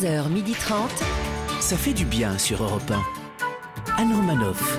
[0.00, 0.72] 11h30.
[1.60, 4.00] Ça fait du bien sur Europe 1.
[4.02, 4.78] Anne Romanoff.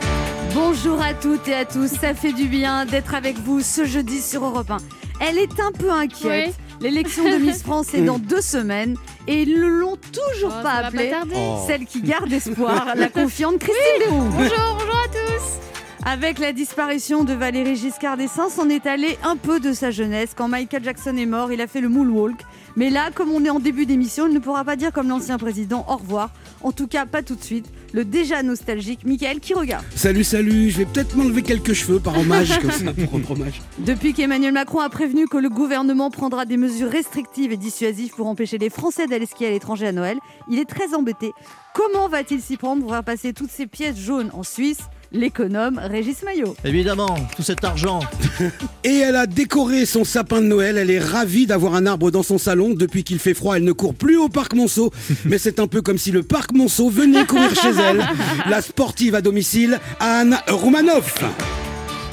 [0.56, 4.20] Bonjour à toutes et à tous, ça fait du bien d'être avec vous ce jeudi
[4.20, 4.78] sur Europe 1.
[5.20, 6.56] Elle est un peu inquiète.
[6.58, 6.80] Oui.
[6.82, 8.98] L'élection de Miss France est dans deux semaines
[9.28, 11.10] et ils ne l'ont toujours Oh, pas appelée.
[11.10, 11.36] pas tarder.
[11.68, 14.08] Celle qui garde espoir, la confiante Christine.
[14.10, 14.32] Bonjour,
[14.80, 15.60] bonjour à tous.
[16.04, 20.32] Avec la disparition de Valéry Giscard d'Estaing, s'en est allé un peu de sa jeunesse.
[20.36, 22.40] Quand Michael Jackson est mort, il a fait le moonwalk.
[22.76, 25.38] Mais là, comme on est en début d'émission, il ne pourra pas dire comme l'ancien
[25.38, 26.32] président au revoir.
[26.62, 27.66] En tout cas, pas tout de suite.
[27.94, 29.84] Le déjà nostalgique Michael qui regarde.
[29.96, 33.62] Salut, salut, je vais peut-être m'enlever quelques cheveux par hommage, comme ça, pour rendre hommage.
[33.80, 38.28] Depuis qu'Emmanuel Macron a prévenu que le gouvernement prendra des mesures restrictives et dissuasives pour
[38.28, 40.18] empêcher les Français d'aller skier à l'étranger à Noël,
[40.50, 41.32] il est très embêté.
[41.74, 42.82] Comment va-t-il s'y prendre?
[42.82, 44.80] Pour faire passer toutes ces pièces jaunes en Suisse
[45.14, 46.56] L'économe Régis Maillot.
[46.64, 48.00] Évidemment, tout cet argent.
[48.86, 52.24] Et elle a décoré son sapin de Noël, elle est ravie d'avoir un arbre dans
[52.24, 52.74] son salon.
[52.74, 54.92] Depuis qu'il fait froid, elle ne court plus au parc Monceau.
[55.26, 58.06] Mais c'est un peu comme si le parc Monceau venait courir chez elle.
[58.50, 61.20] La sportive à domicile, Anne Roumanoff.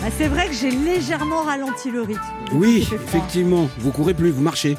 [0.02, 2.20] Ah, c'est vrai que j'ai légèrement ralenti le rythme.
[2.52, 4.76] Oui, effectivement, vous courez plus, vous marchez.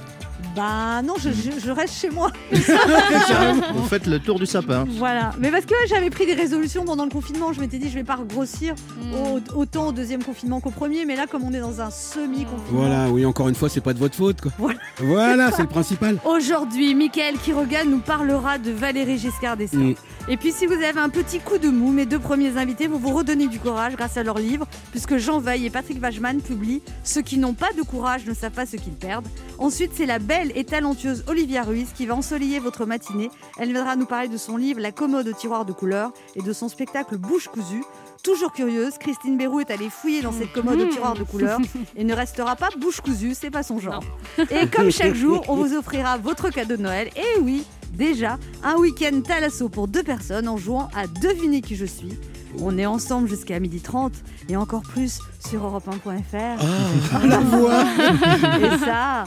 [0.56, 2.32] Bah non, je, je- je reste chez moi.
[2.52, 4.86] Vous faites le tour du sapin.
[4.90, 5.32] Voilà.
[5.40, 7.54] Mais parce que j'avais pris des résolutions pendant le confinement.
[7.54, 8.74] Je m'étais dit, je vais pas grossir
[9.14, 11.06] au- autant au deuxième confinement qu'au premier.
[11.06, 12.60] Mais là, comme on est dans un semi-confinement.
[12.72, 14.52] Voilà, oui, encore une fois, c'est pas de votre faute, quoi.
[14.58, 14.80] Voilà.
[15.00, 16.18] Voilà, c'est le principal.
[16.26, 19.92] Aujourd'hui, Michael Quiroga nous parlera de Valérie Giscard d'Estaing.
[19.92, 19.96] Mm.
[20.32, 22.98] Et puis, si vous avez un petit coup de mou, mes deux premiers invités vont
[23.00, 26.82] vous redonner du courage grâce à leur livre, puisque Jean Veil et Patrick Vachman publient
[27.04, 29.28] Ceux qui n'ont pas de courage ne savent pas ce qu'ils perdent.
[29.60, 33.30] Ensuite, c'est la belle et talentueuse Olivia Ruiz qui va ensoleiller votre matinée.
[33.58, 36.54] Elle viendra nous parler de son livre La commode au tiroir de couleurs et de
[36.54, 37.84] son spectacle Bouche cousue.
[38.24, 41.60] Toujours curieuse, Christine Bérou est allée fouiller dans cette commode au tiroir de couleurs
[41.98, 44.04] et ne restera pas bouche cousue, c'est pas son genre.
[44.50, 47.10] Et comme chaque jour, on vous offrira votre cadeau de Noël.
[47.16, 47.64] Et oui,
[47.94, 52.18] déjà, un week-end Thalasso pour deux personnes en jouant à deviner qui je suis.
[52.60, 54.12] On est ensemble jusqu'à 12h30
[54.50, 56.34] et encore plus sur europe1.fr.
[56.34, 57.84] Ah, la voix,
[58.62, 59.26] Et ça,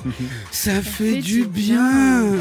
[0.50, 2.36] ça fait du bien.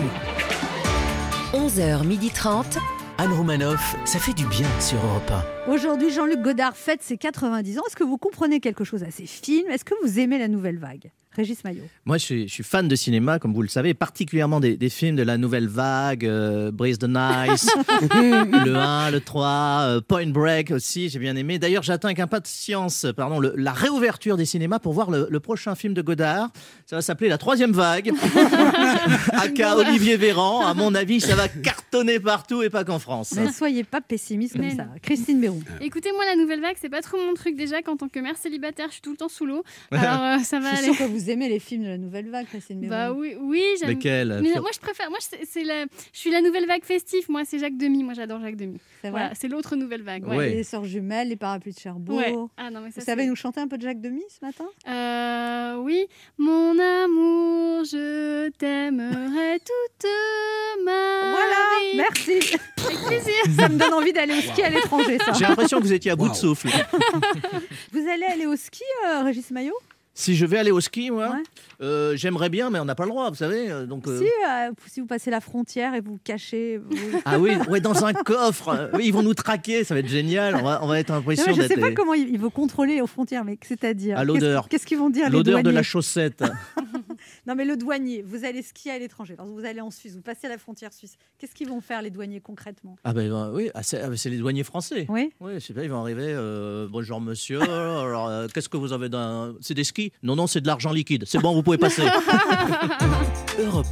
[1.53, 2.78] 11h30.
[3.18, 3.96] Anne Romanoff.
[4.06, 5.31] Ça fait du bien sur Europe
[5.72, 7.84] aujourd'hui, Jean-Luc Godard fête ses 90 ans.
[7.88, 9.70] Est-ce que vous comprenez quelque chose à ces films?
[9.70, 11.12] Est-ce que vous aimez la nouvelle vague?
[11.36, 11.84] Régis Maillot.
[12.06, 14.90] Moi, je suis, je suis fan de cinéma, comme vous le savez, particulièrement des, des
[14.90, 17.69] films de la nouvelle vague, euh, Breeze the Nice,
[18.14, 21.58] le 1, le 3, euh, Point Break aussi, j'ai bien aimé.
[21.59, 25.75] D'ailleurs, j'attends avec impatience pardon, le- la réouverture des cinémas pour voir le, le prochain
[25.75, 26.50] film de Godard.
[26.86, 28.12] Ça va s'appeler La Troisième Vague,
[29.34, 30.66] aka Olivier Véran.
[30.66, 33.34] À mon avis, ça va cartonner partout et pas qu'en France.
[33.36, 34.88] Ne soyez pas pessimiste comme Mais ça.
[35.02, 35.62] Christine Bérou.
[35.81, 38.38] Écoutez, moi, la nouvelle vague, c'est pas trop mon truc déjà qu'en tant que mère
[38.38, 39.64] célibataire, je suis tout le temps sous l'eau.
[39.91, 40.97] Alors, euh, ça va Je suis aller.
[41.24, 42.88] Vous aimez les films de la nouvelle vague, Christine.
[42.88, 43.90] Bah oui, oui, j'aime.
[43.90, 45.09] Lesquels Mais moi, je préfère.
[45.09, 45.86] Moi, c'est la.
[46.14, 47.26] Je suis la nouvelle vague festive.
[47.30, 48.04] Moi, c'est Jacques Demy.
[48.04, 48.80] Moi, j'adore Jacques Demy.
[49.02, 49.20] c'est vrai.
[49.22, 50.28] Voilà, c'est l'autre nouvelle vague.
[50.28, 50.38] Ouais.
[50.38, 50.50] Ouais.
[50.50, 52.18] Les sœurs jumelles, les parapluies de Cherbourg.
[52.18, 52.34] Ouais.
[52.58, 53.00] Ah non, mais ça.
[53.02, 54.66] Vous savez nous chanter un peu de Jacques Demy ce matin?
[54.88, 56.06] Euh, oui,
[56.38, 60.09] mon amour, je t'aimerai toute
[60.86, 61.98] ma Voilà, vie.
[61.98, 62.56] merci.
[62.86, 63.34] Avec plaisir.
[63.59, 65.34] Ça me donne envie d'aller au ski à l'étranger, ça.
[65.34, 66.68] J'ai l'impression que vous étiez à bout de souffle.
[67.92, 69.76] Vous allez aller au ski, euh, Régis Maillot?
[70.14, 71.44] Si je vais aller au ski, moi, Ouais.
[71.82, 73.72] euh, j'aimerais bien, mais on n'a pas le droit, vous savez.
[73.72, 76.78] euh, Donc, euh, Si, euh, si vous passez la frontière et vous cachez.
[76.80, 76.92] vous-
[77.24, 78.90] Ah oui, ouais, dans un coffre.
[78.94, 80.56] Oui, ils vont nous traquer, ça va être génial.
[80.56, 83.08] On va, on va être mais je d'être sais pas comment ils, vont contrôler aux
[83.08, 84.18] frontières, mais c'est-à-dire.
[84.18, 84.68] À l'odeur.
[84.68, 86.44] Qu'est-ce- qu'ils vont dire les l'odeur de la chaussette.
[87.48, 89.36] Non, mais le douanier, vous allez skier à l'étranger.
[89.40, 91.16] Vous allez en Suisse, vous passez à la frontière suisse.
[91.38, 92.96] Qu'est-ce qu'ils vont faire les douaniers concrètement?
[93.04, 95.06] Ah ben euh, oui, ah, c'est ah, ben, c'est les douaniers français.
[95.10, 95.32] Oui.
[95.40, 96.36] Oui, c'est ça, ils vont arriver.
[96.90, 97.62] bonjour monsieur.
[97.62, 101.26] Alors, qu'est-ce que vous avez d'un C'est des skis Non, non, c'est de l'argent liquide.
[101.28, 102.04] C'est bon, vous pouvez passer.
[103.60, 103.86] Europe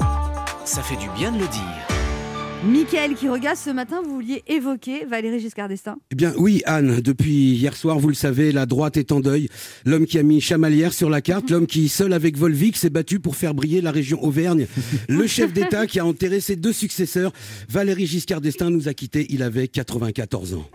[0.00, 0.64] 1.
[0.64, 1.88] Ça fait du bien de le dire.
[2.64, 5.96] Michael qui regarde ce matin, vous vouliez évoquer Valérie Giscard d'Estaing?
[6.10, 9.48] Eh bien oui Anne, depuis hier soir, vous le savez, la droite est en deuil.
[9.84, 13.20] L'homme qui a mis Chamalières sur la carte, l'homme qui, seul avec Volvic, s'est battu
[13.20, 14.66] pour faire briller la région Auvergne.
[15.08, 17.32] Le chef d'État qui a enterré ses deux successeurs,
[17.68, 20.68] Valéry Giscard d'Estaing, nous a quittés, il avait 94 ans.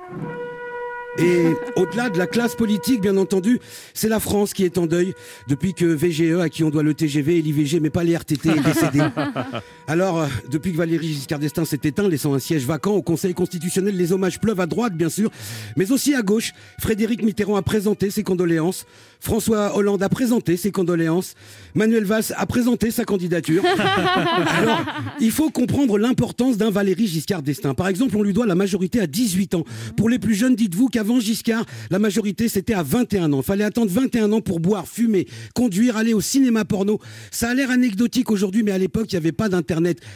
[1.17, 1.45] Et
[1.75, 3.59] au-delà de la classe politique, bien entendu,
[3.93, 5.13] c'est la France qui est en deuil
[5.47, 8.49] depuis que VGE, à qui on doit le TGV et l'IVG, mais pas les RTT,
[8.49, 8.99] est décédé.
[9.85, 13.33] Alors, euh, depuis que Valéry Giscard d'Estaing s'est éteint, laissant un siège vacant au Conseil
[13.33, 15.29] constitutionnel, les hommages pleuvent à droite, bien sûr,
[15.75, 16.53] mais aussi à gauche.
[16.79, 18.85] Frédéric Mitterrand a présenté ses condoléances.
[19.19, 21.35] François Hollande a présenté ses condoléances.
[21.75, 23.63] Manuel Valls a présenté sa candidature.
[24.57, 24.81] Alors,
[25.19, 27.73] il faut comprendre l'importance d'un Valéry Giscard d'Estaing.
[27.73, 29.65] Par exemple, on lui doit la majorité à 18 ans.
[29.97, 33.41] Pour les plus jeunes, dites-vous qu'avant Giscard, la majorité c'était à 21 ans.
[33.41, 36.99] Fallait attendre 21 ans pour boire, fumer, conduire, aller au cinéma porno.
[37.31, 39.72] Ça a l'air anecdotique aujourd'hui, mais à l'époque, il n'y avait pas d'internet.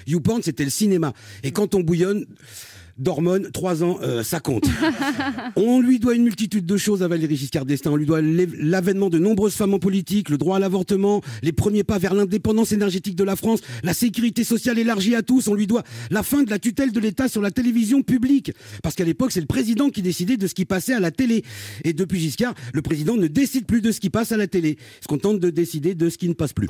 [0.07, 1.13] YouPorn, c'était le cinéma.
[1.43, 2.25] Et quand on bouillonne,
[2.97, 4.65] d'hormones, 3 ans, euh, ça compte.
[5.55, 7.91] on lui doit une multitude de choses à Valéry Giscard d'Estaing.
[7.91, 11.83] On lui doit l'avènement de nombreuses femmes en politique, le droit à l'avortement, les premiers
[11.83, 15.47] pas vers l'indépendance énergétique de la France, la sécurité sociale élargie à tous.
[15.47, 18.51] On lui doit la fin de la tutelle de l'État sur la télévision publique.
[18.83, 21.43] Parce qu'à l'époque, c'est le président qui décidait de ce qui passait à la télé.
[21.83, 24.77] Et depuis Giscard, le président ne décide plus de ce qui passe à la télé.
[24.79, 26.67] Il se contente de décider de ce qui ne passe plus.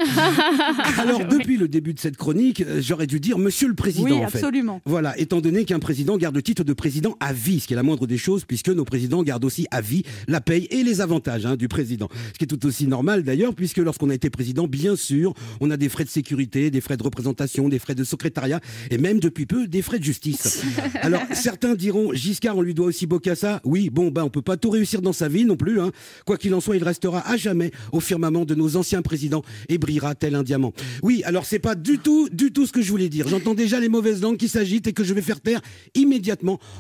[0.98, 4.06] Alors, depuis le début de cette chronique, euh, j'aurais dû dire Monsieur le Président.
[4.06, 4.40] Oui, en fait.
[4.40, 4.82] absolument.
[4.86, 7.76] Voilà, étant donné qu'un président garde le titre de président à vie, ce qui est
[7.76, 11.02] la moindre des choses, puisque nos présidents gardent aussi à vie la paye et les
[11.02, 12.10] avantages hein, du président.
[12.34, 15.72] Ce qui est tout aussi normal d'ailleurs, puisque lorsqu'on a été président, bien sûr, on
[15.72, 18.60] a des frais de sécurité, des frais de représentation, des frais de secrétariat,
[18.92, 20.64] et même depuis peu, des frais de justice.
[21.02, 23.62] Alors, certains diront, Giscard, on lui doit aussi Bocassa.
[23.64, 25.80] Oui, bon, ben, on peut pas tout réussir dans sa vie non plus.
[25.80, 25.92] Hein.
[26.26, 29.78] Quoi qu'il en soit, il restera à jamais au firmament de nos anciens présidents et
[29.78, 30.74] brillera tel un diamant.
[31.04, 33.28] Oui, alors c'est pas du tout, du tout ce que je voulais dire.
[33.28, 35.62] J'entends déjà les mauvaises langues qui s'agitent et que je vais faire taire
[35.96, 36.07] immédiatement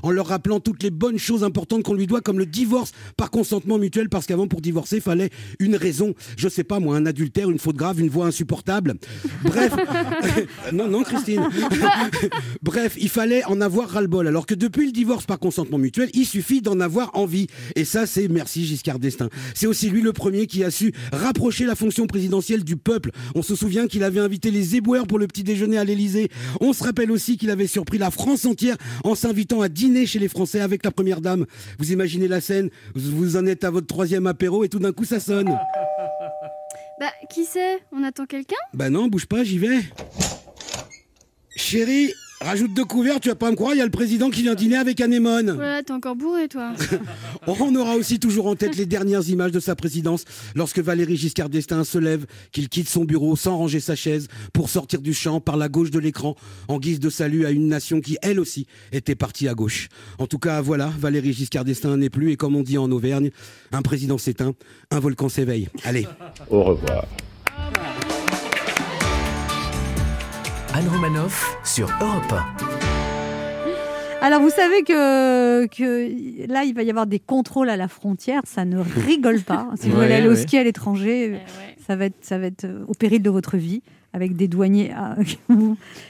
[0.03, 3.31] en leur rappelant toutes les bonnes choses importantes qu'on lui doit, comme le divorce par
[3.31, 5.29] consentement mutuel, parce qu'avant, pour divorcer, fallait
[5.59, 6.13] une raison.
[6.37, 8.95] Je sais pas, moi, un adultère, une faute grave, une voix insupportable.
[9.43, 9.73] Bref.
[10.73, 11.47] non, non, Christine.
[12.61, 14.27] Bref, il fallait en avoir ras-le-bol.
[14.27, 17.47] Alors que depuis le divorce par consentement mutuel, il suffit d'en avoir envie.
[17.75, 19.29] Et ça, c'est merci Giscard d'Estaing.
[19.53, 23.11] C'est aussi lui le premier qui a su rapprocher la fonction présidentielle du peuple.
[23.35, 26.29] On se souvient qu'il avait invité les éboueurs pour le petit déjeuner à l'Élysée.
[26.61, 30.19] On se rappelle aussi qu'il avait surpris la France entière en s'invitant à dîner chez
[30.19, 31.45] les Français avec la première dame.
[31.77, 35.03] Vous imaginez la scène Vous en êtes à votre troisième apéro et tout d'un coup
[35.05, 35.57] ça sonne.
[36.99, 37.77] Bah, qui c'est?
[37.91, 38.55] On attend quelqu'un?
[38.73, 39.81] Bah non, bouge pas, j'y vais.
[41.55, 42.11] Chérie,
[42.41, 44.55] rajoute deux couverts, tu vas pas me croire, il y a le président qui vient
[44.55, 45.51] dîner avec Anémone.
[45.51, 46.73] Voilà, t'es encore bourré, toi.
[47.47, 50.23] On aura aussi toujours en tête les dernières images de sa présidence
[50.55, 54.69] lorsque Valéry Giscard d'Estaing se lève, qu'il quitte son bureau sans ranger sa chaise pour
[54.69, 56.35] sortir du champ par la gauche de l'écran
[56.67, 59.89] en guise de salut à une nation qui, elle aussi, était partie à gauche.
[60.19, 63.31] En tout cas, voilà, Valéry Giscard d'Estaing n'est plus et comme on dit en Auvergne,
[63.71, 64.53] un président s'éteint,
[64.91, 65.69] un volcan s'éveille.
[65.83, 66.07] Allez.
[66.49, 67.05] Au revoir.
[70.77, 72.35] Anne Romanoff sur Europe
[74.21, 78.41] Alors vous savez que, que là il va y avoir des contrôles à la frontière,
[78.45, 79.69] ça ne rigole pas.
[79.75, 81.39] Si vous Ouais, voulez aller au ski à l'étranger, Eh ouais.
[81.87, 83.81] ça va être ça va être euh, au péril de votre vie
[84.13, 84.91] avec des douaniers.
[84.91, 85.15] à-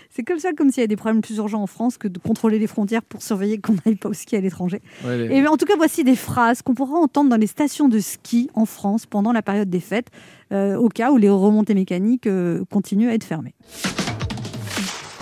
[0.09, 2.17] C'est comme ça, comme s'il y a des problèmes plus urgents en France que de
[2.17, 4.81] contrôler les frontières pour surveiller qu'on n'aille pas au ski à l'étranger.
[5.05, 7.99] Ouais, Et en tout cas, voici des phrases qu'on pourra entendre dans les stations de
[7.99, 10.07] ski en France pendant la période des fêtes,
[10.51, 13.53] euh, au cas où les remontées mécaniques euh, continuent à être fermées.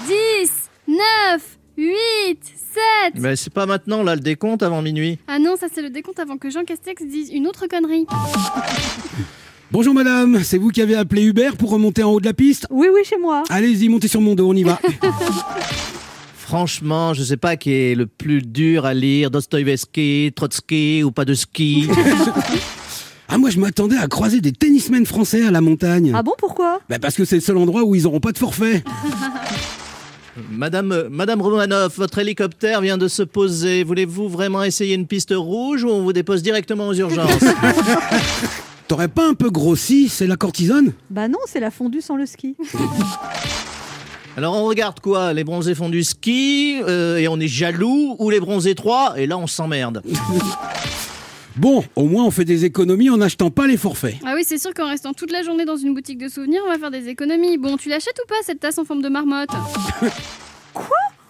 [0.07, 0.52] 10,
[0.88, 1.96] 9, 8,
[2.44, 3.13] 7.
[3.16, 5.18] Mais c'est pas maintenant, là, le décompte avant minuit.
[5.28, 8.06] Ah non, ça c'est le décompte avant que Jean Castex dise une autre connerie.
[9.72, 12.68] Bonjour madame, c'est vous qui avez appelé Hubert pour remonter en haut de la piste
[12.69, 13.44] Oui, oui, chez moi.
[13.50, 14.80] Allez-y, montez sur mon dos, on y va.
[16.38, 21.25] Franchement, je sais pas qui est le plus dur à lire, Dostoïevski, Trotsky ou pas
[21.25, 21.90] de ski.
[23.28, 26.12] Ah moi je m'attendais à croiser des tennismen français à la montagne.
[26.16, 26.80] Ah bon, pourquoi?
[26.88, 28.84] Bah parce que c'est le seul endroit où ils auront pas de forfait.
[30.52, 33.84] Madame, euh, Madame Romanoff, votre hélicoptère vient de se poser.
[33.84, 37.44] Voulez-vous vraiment essayer une piste rouge ou on vous dépose directement aux urgences
[38.88, 40.94] T'aurais pas un peu grossi, c'est la cortisone?
[41.10, 42.56] Bah non, c'est la fondue sans le ski.
[44.38, 45.31] Alors on regarde quoi?
[45.31, 49.28] Les bronzés font du ski euh, et on est jaloux ou les bronzés 3 et
[49.28, 50.04] là on s'emmerde.
[51.57, 54.16] Bon, au moins on fait des économies en n'achetant pas les forfaits.
[54.26, 56.69] Ah oui, c'est sûr qu'en restant toute la journée dans une boutique de souvenirs, on
[56.69, 57.57] va faire des économies.
[57.57, 59.50] Bon, tu l'achètes ou pas cette tasse en forme de marmotte?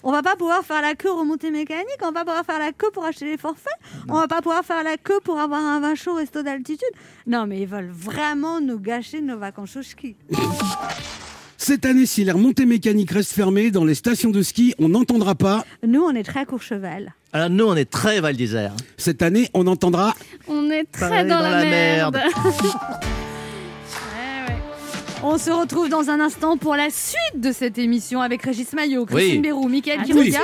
[0.07, 2.71] On va pas pouvoir faire la queue remontée mécanique, on va pas pouvoir faire la
[2.71, 3.73] queue pour acheter les forfaits,
[4.07, 6.87] on va pas pouvoir faire la queue pour avoir un vin chaud resto d'altitude.
[7.25, 10.15] Non, mais ils veulent vraiment nous gâcher nos vacances au ski.
[11.57, 15.33] Cette année, si les remontées mécaniques restent fermées dans les stations de ski, on n'entendra
[15.33, 15.65] pas.
[15.81, 17.15] Nous, on est très à Courchevel.
[17.35, 18.71] Alors nous on est très Val d'Isère.
[18.95, 20.15] Cette année, on entendra.
[20.47, 22.15] On est très dans, dans la, la merde.
[22.15, 22.35] merde.
[22.45, 22.53] Ouais,
[24.47, 24.55] ouais.
[25.21, 29.05] On se retrouve dans un instant pour la suite de cette émission avec Régis Maillot,
[29.05, 29.39] Christine Oui.
[29.41, 30.37] Bérou, Mickaël suite.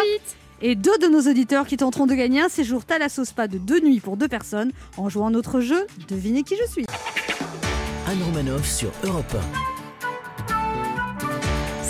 [0.62, 3.80] et deux de nos auditeurs qui tenteront de gagner un séjour Thalassos Spa de deux
[3.80, 6.86] nuits pour deux personnes en jouant à notre jeu Devinez qui je suis.
[8.06, 9.38] Anne Romanoff sur Europe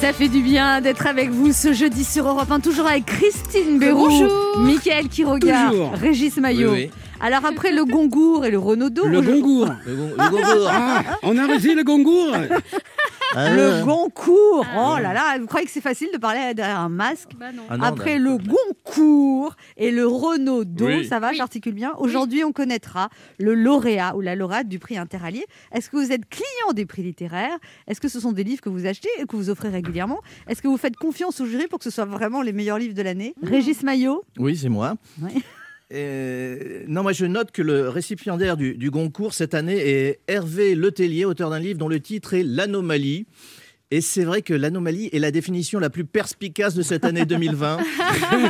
[0.02, 3.78] Ça fait du bien d'être avec vous ce jeudi sur Europe 1, toujours avec Christine
[3.78, 4.60] Bérou, Bonjour.
[4.60, 5.92] Mickaël qui regarde, Toujours.
[5.94, 6.72] Régis Maillot.
[6.72, 6.92] Oui, oui.
[7.20, 9.68] Alors après le Gongour et le Renaudot, Le aujourd'hui- gongour.
[9.86, 10.70] Le gon- le gongour.
[10.72, 12.32] Ah, on a réussi le gongour
[13.36, 13.50] Ah.
[13.56, 14.66] Le Goncourt.
[14.78, 17.64] Oh là là, vous croyez que c'est facile de parler derrière un masque Bah non.
[17.70, 21.08] Ah non, Après le Goncourt et le Renaudot, Oui.
[21.08, 21.36] ça va, Oui.
[21.38, 21.94] j'articule bien.
[21.98, 23.10] Aujourd'hui, on connaîtra
[23.40, 25.46] le lauréat ou la lauréate du prix interallié.
[25.72, 27.58] Est-ce que vous êtes client des prix littéraires?
[27.88, 30.20] Est-ce que ce sont des livres que vous achetez et que vous offrez régulièrement?
[30.48, 32.96] Est-ce que vous faites confiance au jury pour que ce soit vraiment les meilleurs livres
[32.96, 33.34] de l'année?
[33.42, 34.24] Régis Maillot?
[34.38, 34.96] Oui, c'est moi.
[35.22, 35.32] Ouais.
[35.94, 40.76] Euh, non, moi je note que le récipiendaire du, du Goncourt cette année est Hervé
[40.76, 43.26] Letellier, auteur d'un livre dont le titre est L'anomalie.
[43.94, 47.80] Et c'est vrai que l'anomalie est la définition la plus perspicace de cette année 2020.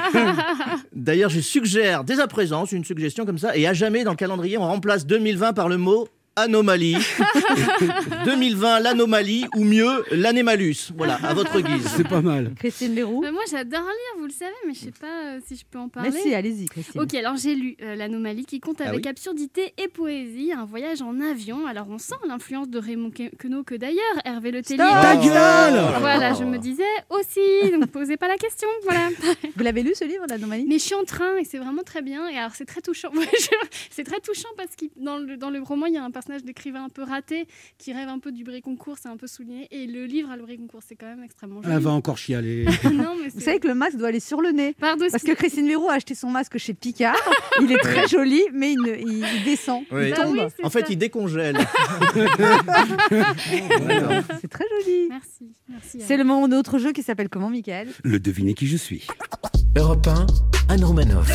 [0.95, 4.11] D'ailleurs, je suggère dès à présent, c'est une suggestion comme ça, et à jamais dans
[4.11, 6.95] le calendrier, on remplace 2020 par le mot anomalie.
[8.25, 10.91] 2020, l'anomalie, ou mieux, l'anémalus.
[10.95, 11.87] Voilà, à votre guise.
[11.95, 12.53] C'est pas mal.
[12.57, 15.63] Christine Leroux moi, j'adore lire, vous le savez, mais je sais pas euh, si je
[15.69, 16.09] peux en parler.
[16.13, 16.99] Mais si, allez-y, Christine.
[17.01, 19.09] Ok, alors j'ai lu euh, L'Anomalie qui compte Ah avec oui.
[19.09, 21.65] absurdité et poésie, un voyage en avion.
[21.65, 24.77] Alors on sent l'influence de Raymond Que- Queneau que d'ailleurs, Hervé Le Tellier.
[24.79, 29.09] Ta gueule Voilà, je me disais aussi, donc posez pas la question, voilà.
[29.55, 30.65] Vous l'avez lu ce livre, l'anomalie?
[30.67, 32.27] Mais je suis en train et c'est vraiment très bien.
[32.27, 33.09] Et alors c'est très touchant.
[33.89, 36.43] C'est très touchant parce que dans le, dans le roman, il y a un personnage
[36.43, 37.47] d'écrivain un peu raté
[37.79, 39.67] qui rêve un peu du Bréconcourt, c'est un peu souligné.
[39.71, 41.73] Et le livre à le Bréconcourt, c'est quand même extrêmement joli.
[41.73, 42.65] Elle va encore chialer.
[42.93, 44.75] non, mais Vous savez que le masque doit aller sur le nez.
[44.79, 47.15] Pardon, Parce que Christine Leroux a acheté son masque chez Picard.
[47.61, 49.83] Il est très joli, mais il, ne- il- il descend.
[49.91, 50.09] Oui.
[50.09, 50.33] Il Bah tombe.
[50.37, 50.85] oui, c'est En fait, ça.
[50.91, 51.57] il décongèle.
[54.41, 55.07] C'est très joli.
[55.09, 55.99] Merci, merci.
[56.01, 57.87] C'est le moment d'autre jeu qui s'appelle comment, Michael?
[58.03, 59.07] Le devinez qui je suis.
[59.75, 60.27] Europe 1,
[60.69, 61.27] Anne Romanoff.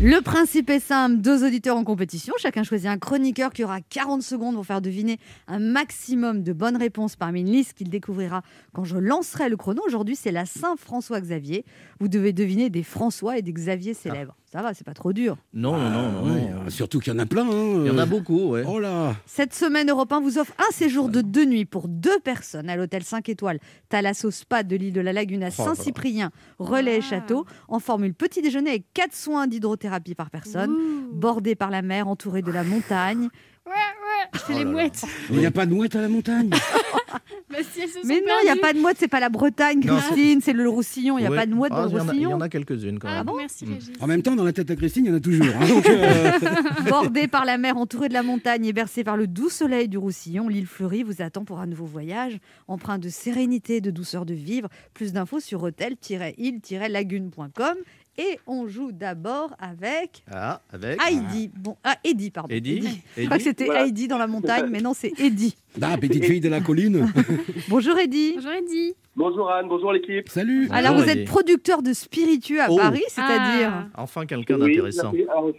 [0.00, 4.22] Le principe est simple, deux auditeurs en compétition, chacun choisit un chroniqueur qui aura 40
[4.22, 8.84] secondes pour faire deviner un maximum de bonnes réponses parmi une liste qu'il découvrira quand
[8.84, 9.82] je lancerai le chrono.
[9.84, 11.64] Aujourd'hui, c'est la Saint-François Xavier.
[11.98, 14.36] Vous devez deviner des François et des Xavier célèbres.
[14.50, 15.36] Ça va, c'est pas trop dur.
[15.52, 16.34] Non, non, non, non.
[16.66, 17.44] euh, surtout qu'il y en a plein.
[17.46, 17.82] hein.
[17.84, 18.62] Il y en a beaucoup, ouais.
[18.66, 22.18] Oh là Cette semaine, Europe 1 vous offre un séjour de deux nuits pour deux
[22.20, 23.58] personnes à l'hôtel 5 étoiles
[23.90, 25.50] Thalasso Spa de l'île de la Lagune à Oh.
[25.64, 27.08] Saint-Cyprien, Relais et Ah.
[27.10, 31.08] Château, en formule petit déjeuner avec quatre soins d'hydrothérapie par personne, Ouh.
[31.12, 33.28] bordé par la mer, entouré de la montagne.
[33.66, 34.70] Ouais, ouais, je fais Oh les là là.
[34.70, 35.02] mouettes.
[35.30, 36.48] Il n'y a pas de mouette à la montagne?
[37.72, 39.28] Si elles se sont Mais non, il n'y a pas de mouette, c'est pas la
[39.28, 41.18] Bretagne, Christine, c'est le Roussillon.
[41.18, 42.40] Il n'y a pas de mouette Ah, dans y le a- Il y en Roussillon.
[42.40, 43.26] a quelques-unes quand Ah, même.
[43.26, 43.72] bon, merci Mm.
[43.74, 43.90] Régis.
[44.00, 45.46] En même temps, dans la tête à Christine, il y en a toujours.
[45.60, 45.68] hein.
[45.68, 46.30] Donc, euh,
[46.88, 49.98] Bordé par la mer, entouré de la montagne et bercé par le doux soleil du
[49.98, 52.38] Roussillon, l'île fleurie vous attend pour un nouveau voyage,
[52.68, 54.68] empreint de sérénité et de douceur de vivre.
[54.94, 57.74] Plus d'infos sur hôtel-île-lagune.com.
[58.20, 61.50] Et on joue d'abord avec Ah, avec Heidi.
[61.56, 62.52] Bon, ah, Eddie, pardon.
[62.52, 62.82] Eddie.
[63.16, 63.86] Je crois que c'était Voilà.
[63.86, 65.54] Heidi dans la montagne, mais non, c'est Eddie.
[65.80, 67.08] ah, petite fille de la colline.
[67.68, 68.34] Bonjour Eddie.
[68.42, 68.94] J'aurais dit.
[69.14, 70.28] Bonjour Anne, bonjour l'équipe.
[70.28, 70.66] Salut.
[70.68, 71.20] Bonjour, Alors, vous Eddie.
[71.20, 72.76] êtes producteur de spiritueux à Oh.
[72.76, 74.02] Paris, c'est-à-dire Ah.
[74.02, 75.12] Enfin, quelqu'un Oui, d'intéressant.
[75.30, 75.52] Alors,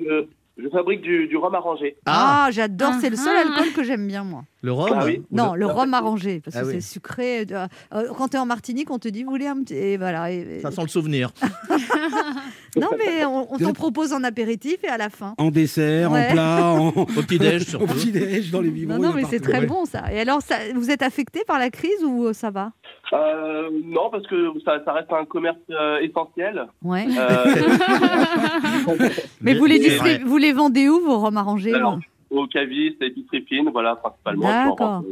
[0.63, 1.95] je, fabrique du, du rhum arrangé.
[2.05, 3.41] Ah, Ah, j'adore, c'est le seul Ah.
[3.47, 4.43] alcool que j'aime bien, moi.
[4.61, 5.21] le rhum Ah oui.
[5.31, 6.73] Ou Non, le- le rhum arrangé, parce que Ah oui.
[6.75, 7.45] c'est sucré.
[7.51, 9.75] Euh, euh, quand tu es en Martinique, on te dit, vous voulez un petit.
[9.75, 10.31] Et voilà.
[10.31, 11.31] et- Ça sent le souvenir.
[12.75, 15.33] Non, mais on, on t'en propose en apéritif et à la fin.
[15.39, 16.27] En dessert, Ouais.
[16.29, 16.87] en plat, en...
[16.97, 17.87] Au petit-déj, au surtout.
[17.87, 18.99] petit-déj, dans les biberons.
[18.99, 19.65] Non, mais c'est très ouais.
[19.65, 20.03] bon ça.
[20.13, 22.71] Et alors, ça, vous êtes affecté par la crise ou euh, ça va?
[23.13, 26.67] Euh, non, parce que ça, ça reste un commerce euh, essentiel.
[26.83, 27.05] Ouais.
[27.17, 27.45] Euh,
[29.41, 30.23] Mais vous les, C'est distrib- vrai.
[30.25, 31.99] vous les vendez où, vos rhums arrangés Alors,
[32.29, 34.47] au caviste, épicerie fine, voilà, principalement.
[34.69, 35.03] D'accord.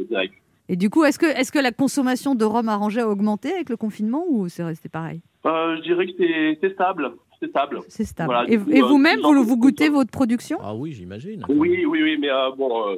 [0.68, 3.70] Et du coup, est-ce que, est que la consommation de rhum arrangé a augmenté avec
[3.70, 5.22] le confinement ou c'est resté pareil?
[5.46, 7.12] Euh, je dirais que c'est c'est stable.
[7.40, 7.80] C'est stable.
[7.88, 8.32] C'est stable.
[8.32, 10.58] Voilà, et du coup, et euh, vous-même, vous, vous goûtez votre production?
[10.60, 11.44] Ah oui, j'imagine.
[11.48, 12.96] Oui, oui, oui, mais euh, bon, euh,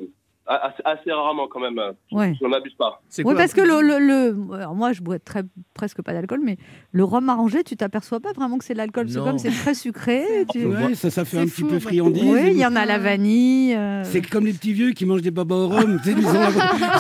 [0.56, 1.80] assez, assez rarement quand même.
[2.12, 2.34] Ouais.
[2.40, 3.00] Je n'en abuse pas.
[3.24, 5.42] Oui, parce que le, le, le- alors moi, je bois très,
[5.74, 6.56] presque pas d'alcool, mais
[6.92, 9.08] le rhum arrangé, tu t'aperçois pas vraiment que c'est de l'alcool.
[9.08, 10.24] C'est comme c'est très sucré.
[10.50, 12.22] tu- Ouais, ça, ça fait un petit peu friandise.
[12.24, 13.74] Oui, il y en a la vanille.
[13.74, 16.00] euh, C'est comme les petits vieux qui mangent des babas au rhum.
[16.06, 16.26] Ils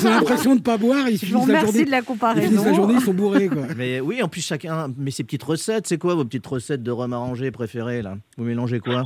[0.06, 1.84] ont l'impression de pas boire, ils Je vous remercie journée.
[1.84, 2.64] de la comparaison.
[2.64, 3.62] la journée, ils sont bourrés, quoi.
[3.76, 5.86] Mais oui, en plus, chacun met ses petites recettes.
[5.86, 8.16] C'est quoi vos petites recettes de rhum arrangé préférées, là?
[8.36, 9.04] Vous mélangez quoi?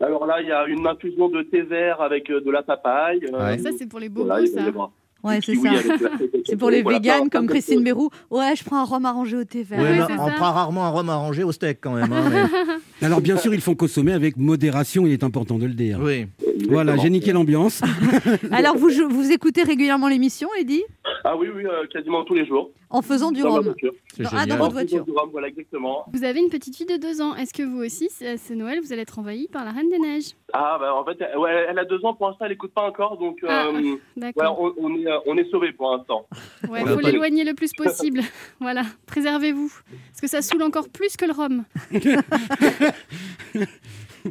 [0.00, 3.20] Alors là, il y a une infusion de thé vert avec euh, de la papaye.
[3.32, 3.58] euh, Ouais.
[3.58, 4.60] Ça, c'est pour les bobos, voilà, il ça.
[5.24, 5.70] Ouais, c'est ça.
[6.44, 7.82] C'est pour les voilà, véganes comme Christine.
[7.82, 8.10] Bérou.
[8.30, 9.80] Ouais, je prends un rhum arrangé au thé vert.
[9.80, 10.32] Ouais, Ouais, On ça.
[10.34, 12.12] prend rarement un rhum arrangé au steak quand même.
[12.12, 12.30] hein,
[13.00, 15.98] mais- Alors, bien sûr, ils font consommer avec modération, il est important de le dire.
[16.00, 16.26] Oui.
[16.68, 17.82] Voilà, j'ai niqué l'ambiance.
[18.50, 20.82] Alors, vous, vous écoutez régulièrement l'émission, Eddy?
[21.24, 22.70] Ah oui, oui, euh, quasiment tous les jours.
[22.88, 23.64] En faisant du rhum
[24.18, 25.04] Dans- ah, dans votre En faisant voiture.
[25.04, 26.04] du rhum, voilà, exactement.
[26.12, 27.34] Vous avez une petite fille de deux ans.
[27.34, 29.98] Est-ce que vous aussi, c'est c'est Noël, vous allez être envahi par la Reine des
[29.98, 30.34] Neiges?
[30.52, 32.82] Ah, bah en fait, elle- ouais, elle a deux ans pour l'instant, elle écoute pas
[32.86, 34.60] encore, donc euh, Ah, ouais, D'accord.
[34.60, 36.26] on, on est, euh, on est sauvés pour l'instant.
[36.68, 38.20] Ouais, Bah, faut pas- l'éloigner le plus possible.
[38.60, 39.72] voilà, préservez-vous.
[40.12, 41.64] Parce que ça saoule encore plus que le rhum.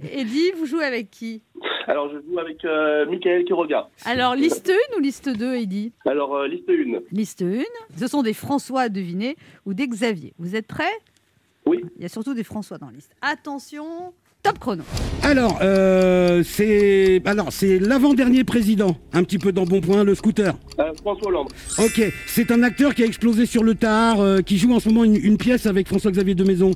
[0.14, 1.42] Eddy, vous jouez avec qui?
[1.88, 3.90] Alors, je joue avec euh, Michael Quiroga.
[4.06, 6.74] Alors, liste 1 ou liste 2, Eddy Alors, euh, liste 1.
[7.12, 7.64] Liste 1,
[7.98, 9.36] ce sont des François à deviner
[9.66, 10.34] ou des Xavier.
[10.40, 10.84] Vous êtes prêts?
[11.66, 11.82] Oui.
[11.98, 13.12] Il y a surtout des François dans la liste.
[13.22, 14.84] Attention, top chrono.
[15.24, 20.56] Alors, euh, c'est alors c'est l'avant-dernier président, un petit peu dans Bon Point, le scooter.
[20.80, 21.48] Euh, François Hollande.
[21.80, 24.90] Ok, c'est un acteur qui a explosé sur le tard, euh, qui joue en ce
[24.90, 26.72] moment une, une pièce avec François-Xavier de Maison.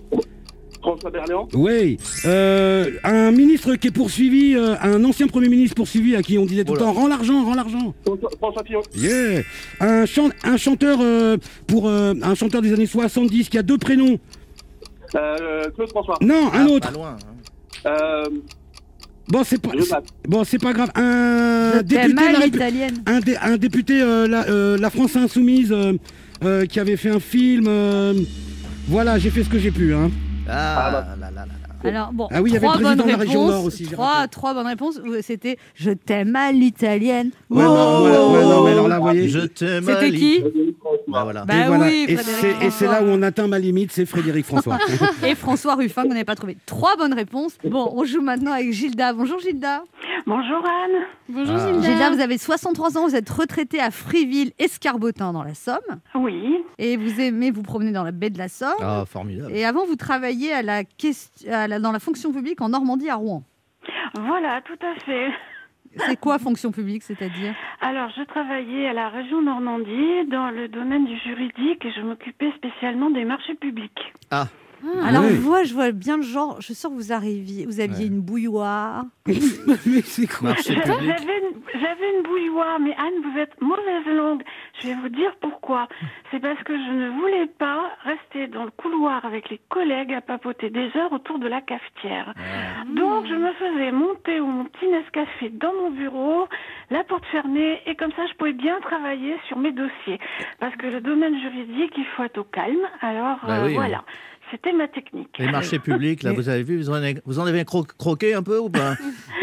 [0.82, 1.48] François Berléand.
[1.54, 6.38] Oui, euh, un ministre qui est poursuivi, euh, un ancien premier ministre poursuivi à qui
[6.38, 7.94] on disait tout le temps rends l'argent, rends l'argent.
[8.38, 8.82] François, Fillon.
[8.96, 9.42] Yeah,
[9.82, 13.78] un, chan- un chanteur euh, pour euh, un chanteur des années 70 qui a deux
[13.78, 14.18] prénoms.
[15.16, 16.18] Euh, Claude François.
[16.22, 16.88] Non, un Ah, autre.
[16.92, 17.18] Pas loin.
[17.86, 17.88] hein.
[17.88, 18.24] Euh,
[19.32, 19.70] Bon, c'est pas
[20.28, 20.90] bon, c'est pas grave.
[20.96, 25.94] Un Je député la un, dé- un député euh, la, euh, la France insoumise euh,
[26.44, 27.66] euh, qui avait fait un film.
[27.68, 28.16] euh,
[28.88, 29.94] voilà, j'ai fait ce que j'ai pu.
[29.94, 30.10] Hein.
[30.52, 31.06] Ah, Ah, bah.
[31.20, 31.90] là, là, là, là.
[31.90, 33.56] Alors, bon, Ah oui, il y avait trois le président bonnes de la région réponses,
[33.56, 34.28] Nord aussi, j'ai Trois, rappelé.
[34.30, 35.00] trois bonnes réponses.
[35.22, 37.32] C'était Je t'aime à l'italienne.
[37.50, 39.30] Ouais, non, ouais, ouais, non, mais alors là, vous voyez.
[39.30, 39.86] Je t'aime.
[39.86, 40.44] C'était qui?
[41.12, 41.46] Bah voilà.
[41.46, 41.86] Bah et voilà.
[41.88, 42.06] oui,
[42.62, 44.78] et c'est là où on atteint ma limite, c'est Frédéric François.
[45.28, 46.58] Et François Ruffin, que vous n'avez pas trouvé.
[46.66, 47.58] Trois bonnes réponses.
[47.64, 49.14] Bon, on joue maintenant avec Gilda.
[49.14, 49.84] Bonjour Gilda.
[50.26, 51.04] Bonjour Anne.
[51.28, 51.68] Bonjour Ah.
[51.72, 51.88] Gilda.
[51.90, 55.78] Gilda, vous avez 63 ans, vous êtes retraitée à Fréville, Escarbotin dans la Somme.
[56.16, 58.70] Oui, Et vous aimez vous promener dans la baie de la Somme.
[58.82, 59.52] Ah, formidable.
[59.56, 60.82] Et avant, vous travailliez à la
[61.52, 63.44] à la- dans la fonction publique en Normandie à Rouen.
[64.26, 65.30] voilà, tout à fait.
[66.08, 67.54] C'est quoi fonction publique, c'est-à-dire?
[67.82, 72.52] Alors, je travaillais à la région Normandie dans le domaine du juridique et je m'occupais
[72.58, 74.14] spécialement des marchés publics.
[74.32, 74.48] Ah,
[75.04, 75.38] Alors, Ouais.
[75.40, 76.58] moi, je vois bien le genre.
[76.62, 78.12] Je sens que vous arriviez, vous aviez Ouais.
[78.12, 79.04] une bouilloire.
[79.26, 81.16] mais c'est quoi J'avais public.
[81.20, 84.44] une, j'avais une bouilloire, mais Anne, vous êtes mauvaise langue.
[84.82, 85.88] Je vais vous dire pourquoi.
[86.32, 90.22] C'est parce que je ne voulais pas rester dans le couloir avec les collègues à
[90.22, 92.34] papoter des heures autour de la cafetière.
[92.96, 96.48] Donc, je me faisais monter mon petit Nescafé dans mon bureau,
[96.90, 100.20] la porte fermée, et comme ça, je pouvais bien travailler sur mes dossiers.
[100.60, 102.78] Parce que le domaine juridique, il faut être au calme.
[103.02, 104.04] Alors, Bah euh, oui, voilà.
[104.52, 105.30] C'était ma technique.
[105.38, 108.34] Les marchés publics, là, vous avez vu, vous en avez, vous en avez cro- croqué
[108.34, 108.96] un peu ou pas?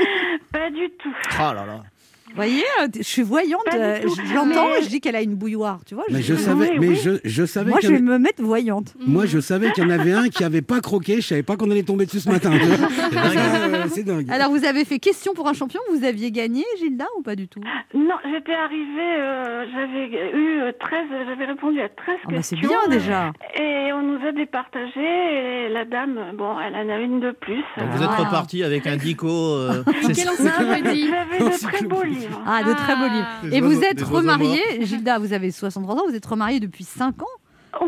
[0.52, 1.14] Pas du tout.
[1.38, 1.82] Oh là là.
[2.28, 4.14] Vous voyez, euh, je suis voyante, Pas du euh, tout.
[4.14, 6.04] je- j'entends, Mais- je dis qu'elle a une bouilloire, tu vois.
[6.10, 6.96] Mais je je- savais, mais oui.
[7.02, 8.94] je, je savais Moi, qu'il je y vais a- me mettre voyante.
[9.06, 11.16] Moi, je savais qu'il y en avait un qui avait pas croqué.
[11.22, 12.50] Je savais pas qu'on allait tomber dessus ce matin.
[12.52, 12.76] tu vois.
[13.16, 13.38] Hein.
[13.72, 14.30] Euh, C'est dingue.
[14.30, 17.48] Alors, vous avez fait question pour un champion, vous aviez gagné, Gilda, ou pas du
[17.48, 17.60] tout?
[17.94, 22.56] Non, j'étais arrivée, euh, j'avais eu euh, 13, j'avais répondu à 13 Ah bah, C'est
[22.56, 22.68] questions.
[22.88, 23.32] bien déjà.
[23.58, 27.62] Et on nous a départagé et la dame, bon, elle en avait une de plus.
[27.78, 28.24] Donc vous êtes Ah.
[28.24, 29.28] reparti avec un dico.
[29.28, 32.40] euh, c'est encyclopédie J'avais de très beaux livres.
[32.46, 33.14] Ah, de très beaux Ah.
[33.42, 33.50] livres.
[33.50, 36.60] Des Et vous êtes des oiseaux remariée, Gilda, vous avez 63 ans, vous êtes remariée
[36.60, 37.26] depuis 5 ans.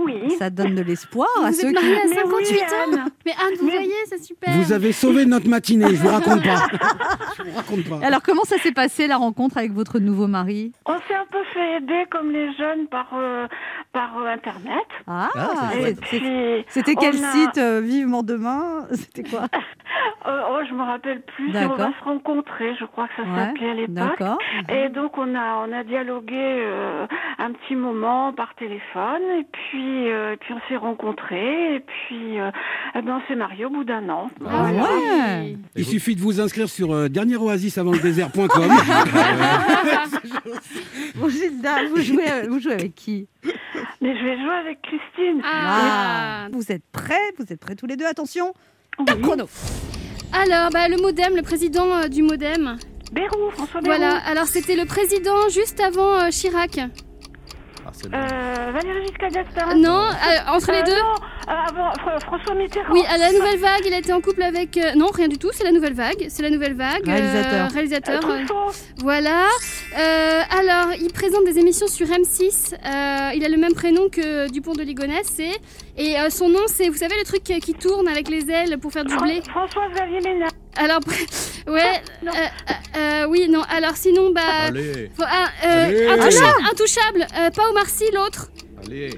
[0.05, 0.35] Oui.
[0.38, 1.73] Ça donne de l'espoir Vous à êtes ceux qui...
[1.73, 2.61] mariée à Mais 58 oui,
[2.99, 3.05] ans.
[3.25, 5.88] Mais Anne, vous voyez, c'est super Vous avez sauvé notre matinée.
[5.95, 6.67] Je vous raconte pas.
[7.38, 8.07] Je vous raconte pas.
[8.07, 10.73] Alors, comment ça s'est passé la rencontre avec votre nouveau mari?
[10.85, 13.47] On s'est un peu fait aider comme les jeunes par, euh,
[13.92, 14.85] par euh, Internet.
[15.07, 15.70] Ah, Ah,
[16.68, 19.46] c'était quel a- site euh, Vivement demain C'était quoi
[20.27, 21.51] euh, oh, je me rappelle plus.
[21.57, 23.94] On va se rencontrer, je crois que ça Ouais, s'appelait à l'époque.
[23.94, 24.38] D'accord.
[24.68, 27.07] Et donc on a on a dialogué euh,
[27.38, 32.38] un petit moment par téléphone et puis euh, et puis on s'est rencontrés et puis
[32.40, 32.51] euh,
[32.94, 34.29] eh ben, on s'est mariés au bout d'un an.
[34.46, 34.83] Ah Voilà.
[34.83, 38.48] ouais Il suffit de vous inscrire sur euh, dernieroasisavantledésert.com.
[41.16, 43.27] Bon, Gilda, vous jouez, vous jouez avec qui?
[44.00, 45.42] Mais je vais jouer avec Christine.
[45.44, 46.48] Ah.
[46.52, 47.32] Vous êtes prêts?
[47.38, 48.06] Vous êtes prêts tous les deux?
[48.06, 48.52] Attention,
[48.98, 49.04] Oui.
[49.06, 49.48] top chrono.
[50.32, 52.76] Alors, bah, le modem, le président euh, du modem.
[53.12, 53.96] Bérou, François Bérou.
[53.96, 56.80] Voilà, alors c'était le président juste avant euh, Chirac.
[58.06, 59.74] Euh, Valéry Giscard d'Estaing.
[59.76, 61.14] Non, euh, entre les Euh, deux Non,
[61.48, 62.92] euh, Fr- François Mitterrand.
[62.92, 64.76] Oui, à la nouvelle vague, il a été en couple avec.
[64.76, 66.26] euh, non, rien du tout, c'est la nouvelle vague.
[66.28, 67.08] C'est la nouvelle vague.
[67.08, 67.70] euh, Réalisateur.
[67.72, 68.20] réalisateur.
[68.30, 68.72] Euh, euh.
[68.98, 69.46] Voilà.
[69.98, 72.74] Euh, alors, il présente des émissions sur M6.
[72.74, 75.24] Euh, il a le même prénom que Dupont de Ligonnès.
[75.26, 75.58] c'est-
[75.96, 78.92] Et euh, son nom, c'est, vous savez, le truc qui tourne avec les ailes pour
[78.92, 79.40] faire du blé?
[79.50, 80.50] Fran- François Xavier Ménard.
[80.79, 81.01] Alors,
[81.67, 82.01] ouais.
[82.23, 82.33] Non.
[82.33, 82.37] euh,
[82.97, 83.62] euh, euh, oui, non.
[83.71, 84.41] Alors, sinon, bah.
[84.69, 86.07] Allez, faut- ah, euh, Allez.
[86.09, 87.27] intouchable, intouchable.
[87.38, 88.51] Euh, pas Omar Sy, l'autre.
[88.85, 89.11] allez.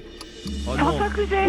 [0.67, 0.97] Oh non.
[0.97, 1.47] François Cluzet.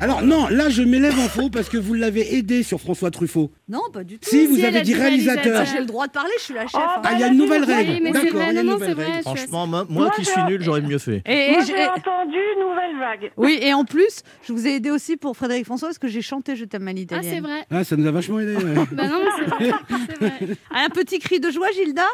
[0.00, 3.50] Alors non, là je m'élève en faux parce que vous l'avez aidé sur François Truffaut.
[3.68, 4.28] Non, pas du tout.
[4.28, 5.42] Si, vous avez dit réalisateur.
[5.44, 5.66] réalisateur.
[5.74, 6.72] J'ai le droit de parler, je suis la chef.
[6.74, 7.02] Oh, hein.
[7.04, 8.10] Ah, il y a une nouvelle règle.
[8.10, 9.04] D'accord, il y a Non, une nouvelle vrai.
[9.04, 9.22] règle.
[9.22, 11.22] Franchement, moi, qui suis nul, j'aurais mieux fait.
[11.26, 13.32] Et, et Moi, j'ai- j'ai entendu Nouvelle Vague.
[13.36, 16.22] Oui, et en plus, je vous ai aidé aussi pour Frédéric François parce que j'ai
[16.22, 17.32] chanté Je t'aime à Ah, l'italienne.
[17.34, 17.64] c'est vrai.
[17.70, 18.56] Ah, ça nous a vachement aidé.
[18.56, 18.62] ouais.
[18.92, 19.70] Bah non, mais c'est vrai.
[20.08, 20.56] C'est vrai.
[20.74, 22.06] Un petit cri de joie, Gilda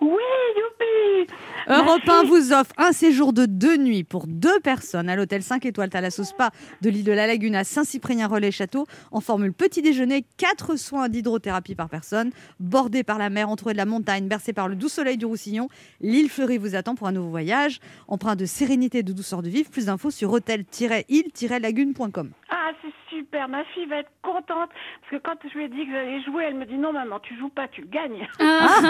[0.00, 0.08] Oui,
[0.56, 1.32] youpi
[1.68, 2.24] Europe Merci.
[2.26, 5.88] 1 vous offre un séjour de deux nuits pour deux personnes à l'hôtel 5 étoiles
[5.88, 6.50] Thalasso Spa
[6.82, 11.88] de l'île de la Lagune à Saint-Cyprien-Relais-Château en formule petit déjeuner, quatre soins d'hydrothérapie par
[11.88, 15.24] personne, bordé par la mer, entouré de la montagne, bercé par le doux soleil du
[15.26, 15.68] Roussillon.
[16.00, 19.48] L'île fleurie vous attend pour un nouveau voyage, empreint de sérénité et de douceur de
[19.48, 19.70] vivre.
[19.70, 22.30] Plus d'infos sur hôtel-île-lagune.com.
[22.50, 23.48] Ah, c'est super.
[23.48, 24.70] Ma fille va être contente.
[25.00, 27.18] Parce que quand je lui ai dit que j'allais jouer, elle me dit non, maman,
[27.20, 28.26] tu joues pas, tu gagnes.
[28.40, 28.80] Ah,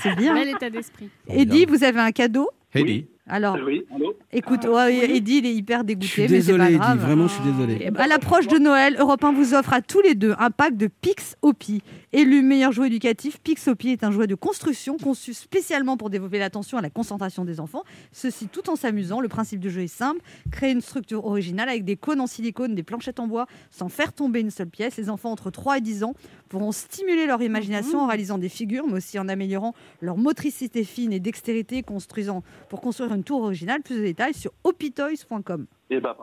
[0.00, 0.34] C'est bien.
[0.34, 1.10] bel état d'esprit.
[1.28, 2.48] Eddie, vous avez un cadeau?
[2.74, 3.06] Heidi.
[3.28, 6.58] Alors, Oui, allô écoute, ouais, Eddie, il est hyper Je suis dégoûté, mais c'est désolé,
[6.58, 6.98] pas Eddie, grave.
[6.98, 7.74] vraiment, je suis désolé.
[7.80, 10.76] Et À l'approche de Noël, Europe 1 vous offre à tous les deux un pack
[10.76, 11.82] de Pix Opi.
[12.12, 16.38] Élu meilleur jouet éducatif, Pix Opi est un jouet de construction conçu spécialement pour développer
[16.40, 17.84] l'attention à la concentration des enfants.
[18.10, 19.20] Ceci tout en s'amusant.
[19.20, 22.74] Le principe du jeu est simple créer une structure originale avec des cônes en silicone,
[22.74, 24.96] des planchettes en bois, sans faire tomber une seule pièce.
[24.96, 26.14] Les enfants entre 3 et 10 ans
[26.48, 31.12] pourront stimuler leur imagination en réalisant des figures, mais aussi en améliorant leur motricité fine
[31.12, 33.82] et dextérité, construisant pour construire une tour originale.
[33.82, 35.66] Plus de détails sur opitoys.com.
[35.90, 36.14] Eh ben.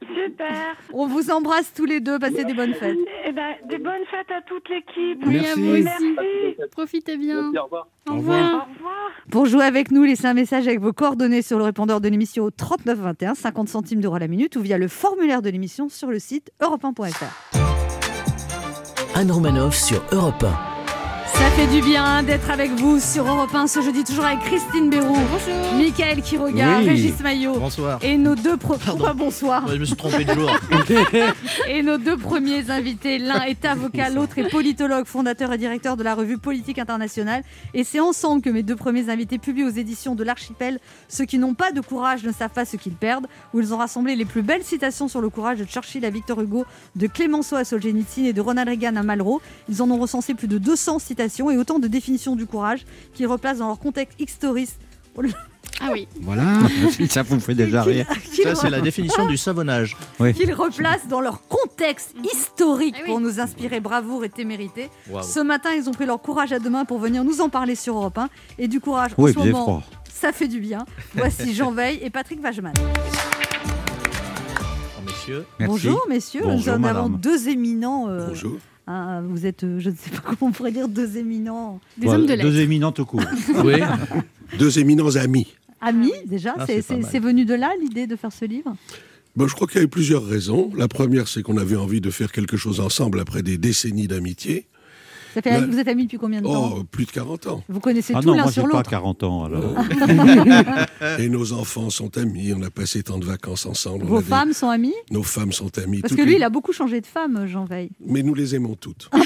[0.00, 0.76] Super.
[0.92, 2.18] On vous embrasse tous les deux.
[2.18, 2.96] Passez des bonnes fêtes.
[3.24, 5.22] Eh ben, des bonnes fêtes à toute l'équipe.
[5.26, 5.60] Oui, à Merci.
[5.60, 5.82] vous aussi.
[5.82, 6.70] Merci.
[6.72, 7.42] Profitez bien.
[7.52, 7.88] Merci, au revoir.
[8.08, 8.38] Au Au revoir.
[8.40, 9.10] Au revoir.
[9.30, 12.44] Pour jouer avec nous, laissez un message avec vos coordonnées sur le répondeur de l'émission
[12.44, 16.18] au 3921, 50 centimes d'euros la minute, ou via le formulaire de l'émission sur le
[16.18, 17.58] site europe1.fr.
[19.14, 20.44] Anne Romanoff sur Europe
[21.34, 24.90] Ça fait du bien d'être avec vous sur Europe 1 ce jeudi, toujours avec Christine
[24.90, 25.74] Béroux, Bonjour.
[25.76, 26.88] Michael Quiroga, Oui.
[26.88, 27.58] Régis Maillot.
[27.58, 27.98] Bonsoir.
[28.02, 28.78] Et nos deux Pardon.
[28.84, 30.50] Pourquoi bonsoir Ouais, Je me suis trompé de jour.
[31.68, 36.02] Et nos deux premiers invités, l'un est avocat, l'autre est politologue, fondateur et directeur de
[36.02, 37.42] la revue Politique Internationale.
[37.74, 41.38] Et c'est ensemble que mes deux premiers invités publient aux éditions de l'Archipel Ceux qui
[41.38, 44.24] n'ont pas de courage ne savent pas ce qu'ils perdent, où ils ont rassemblé les
[44.24, 46.64] plus belles citations sur le courage de Churchill à Victor Hugo,
[46.96, 49.40] de Clémenceau à Solzhenitsyn et de Ronald Reagan à Malraux.
[49.68, 53.26] Ils en ont recensé plus de 200 citations et autant de définitions du courage qu'ils
[53.26, 54.70] replacent dans leur contexte historique.
[55.80, 56.06] Ah oui.
[56.20, 56.58] Voilà.
[57.08, 58.06] Ça vous fait déjà rire.
[58.42, 59.96] Ça, c'est la définition du savonnage.
[60.34, 63.06] qu'ils replacent dans leur contexte historique oui.
[63.06, 64.90] pour nous inspirer bravoure et témérité.
[65.22, 67.74] Ce matin, ils ont pris leur courage à deux mains pour venir nous en parler
[67.74, 68.28] sur Europe 1.
[68.58, 69.82] Et du courage, en Oui, ce il faisait moment, froid.
[70.12, 70.84] ça fait du bien.
[71.14, 72.74] Voici Jean Veil et Patrick Vageman.
[72.78, 72.82] Oh,
[75.06, 75.44] messieurs.
[75.58, 75.72] Merci.
[75.72, 76.42] Bonjour, messieurs.
[76.44, 77.20] Bonjour, nous en avons madame.
[77.20, 78.08] deux éminents.
[78.08, 78.56] euh, Bonjour.
[78.86, 82.06] Hein, vous êtes, euh, je ne sais pas comment on pourrait dire, deux éminents Des
[82.06, 82.48] Voilà, hommes de lettres.
[82.50, 83.22] Deux éminents tout court.
[83.64, 83.74] Oui.
[84.58, 85.46] Deux éminents amis.
[85.80, 86.54] amis, déjà.
[86.58, 88.76] Ah, c'est venu de là, l'idée de faire ce livre?
[89.34, 90.70] Bon, je crois qu'il y avait plusieurs raisons.
[90.76, 94.66] La première, c'est qu'on avait envie de faire quelque chose ensemble après des décennies d'amitié.
[95.34, 95.66] Ça fait, Ouais.
[95.66, 97.62] Vous êtes amis depuis combien de temps Oh, plus de 40 ans.
[97.68, 98.90] Vous connaissez Ah tout non, l'un moi sur j'ai pas l'autre.
[98.90, 99.74] 40 ans alors.
[101.18, 102.52] Et nos enfants sont amis.
[102.56, 104.04] On a passé tant de vacances ensemble.
[104.04, 106.00] Vos des- femmes sont amies Nos femmes sont amies.
[106.00, 107.90] Parce que lui, les- il a beaucoup changé de femme, Jean Veil.
[108.06, 109.10] Mais nous les aimons toutes.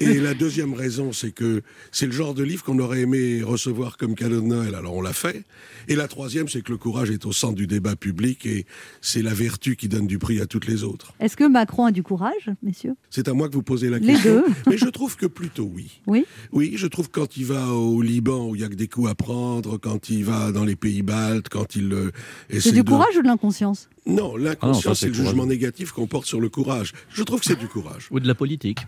[0.00, 3.96] Et la deuxième raison, c'est que c'est le genre de livre qu'on aurait aimé recevoir
[3.96, 5.44] comme cadeau de Noël, alors on l'a fait.
[5.88, 8.66] Et la troisième, c'est que le courage est au centre du débat public et
[9.00, 11.12] c'est la vertu qui donne du prix à toutes les autres.
[11.20, 12.94] Est-ce que Macron a du courage, messieurs?
[13.10, 14.44] C'est à moi que vous posez la Les deux.
[14.66, 16.00] Mais je trouve que plutôt oui.
[16.06, 18.74] Oui Oui, je trouve que quand il va au Liban où il y a que
[18.74, 22.10] des coups à prendre, quand il va dans les pays baltes, quand il euh,
[22.50, 23.88] essaie C'est du de- courage ou de l'inconscience?
[24.06, 26.92] Non, Ah l'inconscience, c'est c'est le jugement négatif qu'on porte sur le courage.
[27.10, 28.08] Je trouve que c'est du courage.
[28.10, 28.78] Ou de la politique.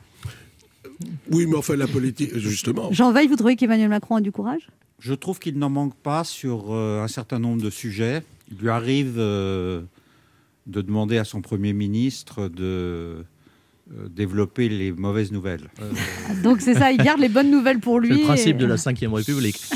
[1.30, 2.90] Oui, mais enfin, la politique, justement.
[2.92, 4.68] Jean Veil, vous trouvez qu'Emmanuel Macron a du courage?
[4.98, 8.22] Je trouve qu'il n'en manque pas sur euh, un certain nombre de sujets.
[8.50, 9.82] Il lui arrive euh,
[10.66, 13.22] de demander à son Premier ministre de euh,
[14.10, 15.68] développer les mauvaises nouvelles.
[16.42, 18.18] Donc c'est ça, il garde les bonnes nouvelles pour C'est lui.
[18.20, 19.60] le principe et- de la Ve République.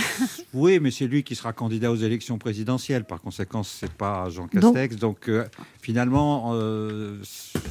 [0.55, 3.05] Oui, mais c'est lui qui sera candidat aux élections présidentielles.
[3.05, 4.97] Par conséquent, c'est pas Jean Castex.
[4.97, 5.47] Donc, euh,
[5.81, 7.17] finalement, euh,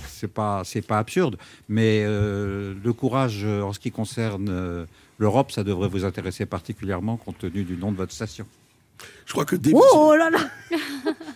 [0.08, 1.38] c'est pas c'est pas absurde.
[1.70, 4.86] Mais euh, le courage euh, en ce qui concerne euh,
[5.20, 8.48] l'Europe, ça devrait vous intéresser particulièrement compte tenu du nom de votre station.
[9.28, 10.40] Je crois que dès- Oh là là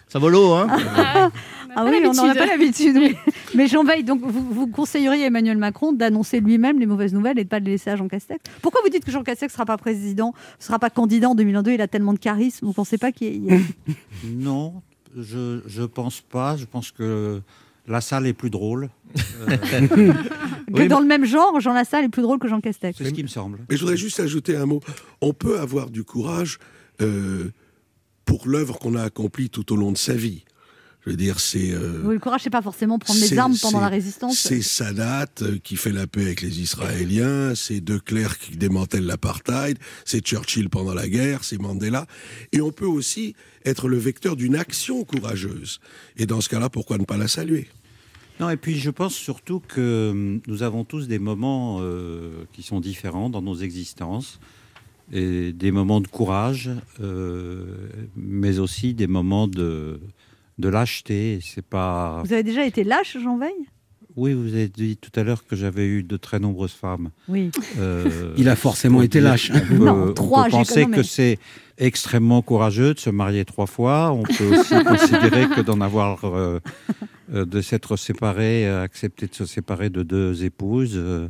[0.08, 0.68] Ça vaut l'eau, hein
[1.76, 2.96] Ah oui, on n'en a pas l'habitude.
[2.98, 3.16] oui.
[3.56, 7.40] Mais Jean Veil, donc vous, vous conseilleriez à Emmanuel Macron d'annoncer lui-même les mauvaises nouvelles
[7.40, 8.44] et de pas le laisser à Jean Castex?
[8.62, 11.36] Pourquoi vous dites que Jean Castex ne sera pas président, ne sera pas candidat en
[11.36, 13.58] 2022 Il a tellement de charisme, vous ne pensez pas qu'il y a...
[14.34, 14.82] Non,
[15.16, 16.58] je je pense pas.
[16.58, 17.42] Je pense que
[17.88, 18.90] la salle est plus drôle.
[19.42, 19.58] Euh,
[20.76, 23.14] que dans le même genre, Jean Lassalle est plus drôle que Jean Castex c'est ce
[23.14, 23.60] qui me semble.
[23.70, 24.82] Mais je voudrais juste ajouter un mot.
[25.22, 26.60] On peut avoir du courage
[27.02, 27.52] euh,
[28.26, 30.44] pour l'œuvre qu'on a accomplie tout au long de sa vie.
[31.06, 33.80] Je veux dire, c'est euh, Oui, Le courage, c'est pas forcément prendre les armes pendant
[33.80, 34.40] la résistance.
[34.40, 39.06] c'est Sadat euh, qui fait la paix avec les Israéliens, c'est De Klerk qui démantèle
[39.06, 42.08] l'apartheid, c'est Churchill pendant la guerre, c'est Mandela.
[42.52, 45.80] Et on peut aussi être le vecteur d'une action courageuse.
[46.18, 47.68] Et dans ce cas-là, pourquoi ne pas la saluer?
[48.40, 52.64] Non, et puis je pense surtout que hum, nous avons tous des moments euh, qui
[52.64, 54.40] sont différents dans nos existences.
[55.12, 57.64] et des moments de courage, euh,
[58.16, 60.00] mais aussi des moments de,
[60.58, 61.40] de lâcheté.
[61.42, 62.22] C'est pas.
[62.26, 63.54] Vous avez déjà été lâche, Jean Veil?
[64.18, 67.10] Oui, vous avez dit tout à l'heure que j'avais eu de très nombreuses femmes.
[67.28, 67.52] Oui.
[67.78, 69.52] Euh, Il a forcément on été peut- lâche.
[69.54, 71.38] On peut, Non, on trois, peut quand même- que c'est
[71.78, 74.14] extrêmement courageux de se marier trois fois.
[74.14, 76.60] On peut aussi considérer que d'en avoir, euh,
[77.34, 81.28] euh, de s'être séparé, accepter de se séparer de deux épouses, euh,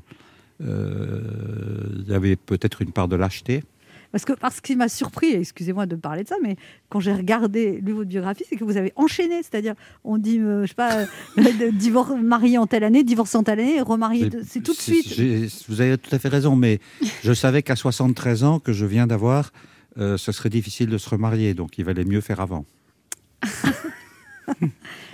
[0.61, 3.63] il y avait peut-être une part de lâcheté.
[4.15, 6.55] Parce que parce qu'il m'a surpris, et excusez-moi de parler de ça, mais
[6.87, 9.73] quand j'ai regardé lu votre biographie, c'est que vous avez enchaîné, c'est-à-dire
[10.05, 11.05] on dit, euh, je sais pas, euh,
[11.37, 15.19] de- divor- marié en telle année, divorcé en telle année, remarié, c'est tout de suite.
[15.67, 16.79] Vous avez tout à fait raison, mais
[17.25, 19.51] je savais qu'à 73 ans que je viens d'avoir,
[19.97, 22.63] euh, ce serait difficile de se remarier, donc il valait mieux faire avant.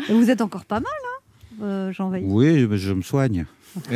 [0.10, 2.24] Et vous êtes encore pas mal, hein, euh, Jean Veil.
[2.28, 3.48] Oui, mais je me soigne.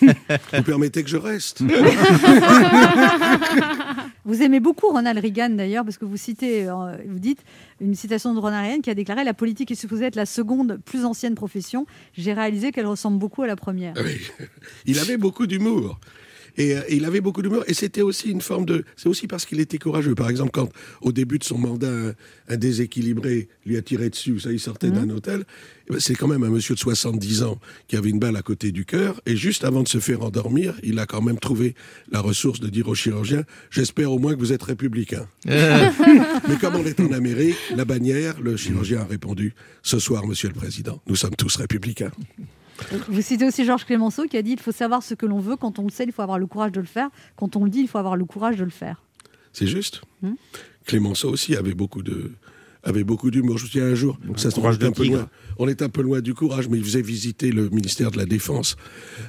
[0.00, 1.60] Vous permettez que je reste
[4.28, 7.42] Vous aimez beaucoup Ronald Reagan d'ailleurs, parce que vous citez, euh, vous dites
[7.80, 10.78] une citation de Ronald Reagan qui a déclaré La politique est supposée être la seconde
[10.84, 11.86] plus ancienne profession.
[12.12, 13.94] J'ai réalisé qu'elle ressemble beaucoup à la première.
[13.96, 14.20] Ah oui.
[14.84, 15.98] Il avait beaucoup d'humour.
[16.58, 17.64] Et euh, il avait beaucoup d'humour.
[17.68, 18.84] Et c'était aussi une forme de.
[18.96, 20.14] C'est aussi parce qu'il était courageux.
[20.14, 20.68] Par exemple, quand
[21.00, 22.14] au début de son mandat, un,
[22.48, 25.44] un déséquilibré lui a tiré dessus, ça, il sortait d'un hôtel.
[25.88, 28.42] eh ben, C'est quand même un monsieur de 70 ans qui avait une balle à
[28.42, 29.20] côté du cœur.
[29.24, 31.74] Et juste avant de se faire endormir, il a quand même trouvé
[32.10, 35.26] la ressource de dire au chirurgien J'espère au moins que vous êtes républicain.
[35.46, 40.48] Mais comme on est en Amérique, la bannière, le chirurgien a répondu Ce soir, monsieur
[40.48, 42.10] le président, nous sommes tous républicains.
[43.08, 45.56] Vous citez aussi Georges Clémenceau qui a dit Il faut savoir ce que l'on veut.
[45.56, 47.08] Quand on le sait, il faut avoir le courage de le faire.
[47.36, 49.02] Quand on le dit, il faut avoir le courage de le faire.
[49.52, 50.02] C'est juste.
[50.22, 50.34] Hmm.
[50.86, 52.32] Clémenceau aussi avait beaucoup de
[52.84, 53.58] avait beaucoup d'humour.
[53.58, 56.02] Je me souviens un jour, ça, est de un peu loin, on est un peu
[56.02, 58.76] loin du courage, mais il faisait visiter le ministère de la Défense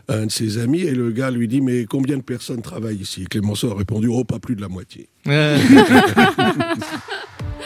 [0.07, 3.01] à un de ses amis et le gars lui dit mais combien de personnes travaillent
[3.01, 3.23] ici?
[3.23, 5.09] Et Clémenceau a répondu oh pas plus de la moitié.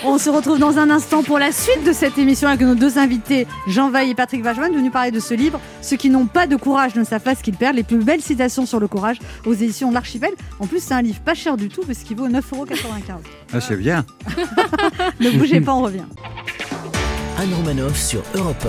[0.05, 2.97] On se retrouve dans un instant pour la suite de cette émission avec nos deux
[2.97, 5.61] invités, Jean Vaille et Patrick Vachman, venus parler de ce livre.
[5.81, 7.77] Ceux qui n'ont pas de courage ne savent pas ce qu'ils perdent.
[7.77, 10.31] Les plus belles citations sur le courage aux éditions de l'Archipel.
[10.59, 12.41] En plus, c'est un livre pas cher du tout parce qu'il vaut 9,95€.
[13.53, 14.05] Ah, c'est bien.
[15.19, 16.03] Ne bougez pas, on revient.
[17.37, 18.67] Anne Romanoff sur Europe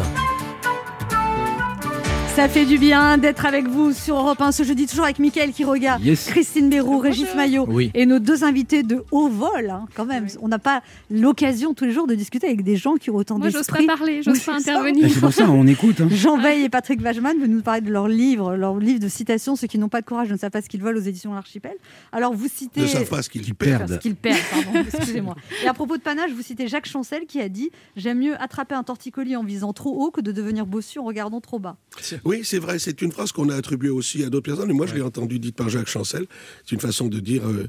[2.37, 5.53] Ça fait du bien d'être avec vous sur Europe 1 ce jeudi, toujours avec Mickaël
[5.53, 6.27] Quiroga, Yes.
[6.27, 7.93] Christine Béroux, Régis Maillot Oui.
[7.95, 9.71] et nos deux invités de haut vol.
[9.71, 12.97] hein, quand même, on n'a pas l'occasion tous les jours de discuter avec des gens
[12.97, 13.87] qui ont autant Moi, j'ose d'esprit.
[13.87, 15.07] pas parler, j'ose Oui, pas intervenir.
[15.07, 16.01] Et C'est pour ça, on écoute.
[16.01, 16.09] hein.
[16.11, 19.55] Jean Veil et Patrick Vachman veulent nous parler de leur livre, leur livre de citations,
[19.55, 21.37] ceux qui n'ont pas de courage ne savent pas ce qu'ils veulent aux éditions de
[21.37, 21.75] l'Archipel.
[22.11, 22.81] Alors vous citez...
[22.81, 23.93] Ne savent pas ce qu'ils Qu'ils perdent.
[23.95, 25.37] Ce qu'ils perdent, pardon, excusez-moi.
[25.63, 28.75] Et à propos de panache, vous citez Jacques Chancel qui a dit «J'aime mieux attraper
[28.75, 31.77] un torticolis en visant trop haut que de devenir bossu en regardant trop bas
[32.25, 34.87] Oui, c'est vrai, c'est une phrase qu'on a attribuée aussi à d'autres personnes, et moi
[34.87, 36.27] je l'ai entendue dite par Jacques Chancel.
[36.65, 37.69] C'est une façon de dire euh,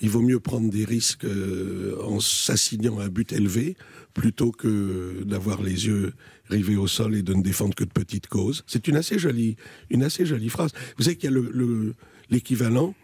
[0.00, 3.76] il vaut mieux prendre des risques euh, en s'assignant un but élevé
[4.14, 6.12] plutôt que d'avoir les yeux
[6.48, 8.62] rivés au sol et de ne défendre que de petites causes.
[8.66, 9.56] C'est une assez jolie,
[9.90, 10.70] une assez jolie phrase.
[10.96, 11.94] Vous savez qu'il y a le- le-
[12.30, 12.94] l'équivalent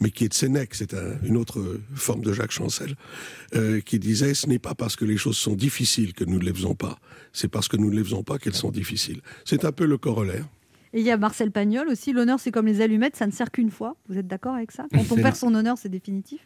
[0.00, 2.96] mais qui est de Sénèque, c'est un- une autre forme de Jacques Chancel,
[3.54, 6.44] euh, qui disait ce n'est pas parce que les choses sont difficiles que nous ne
[6.44, 6.98] les faisons pas,
[7.32, 9.20] c'est parce que nous ne les faisons pas qu'elles sont difficiles.
[9.44, 10.46] C'est un peu le corollaire.».
[10.92, 13.50] Et il y a Marcel Pagnol aussi, l'honneur c'est comme les allumettes, ça ne sert
[13.50, 13.96] qu'une fois.
[14.08, 14.86] Vous êtes d'accord avec ça?
[14.92, 16.40] Quand on perd son honneur, c'est définitif?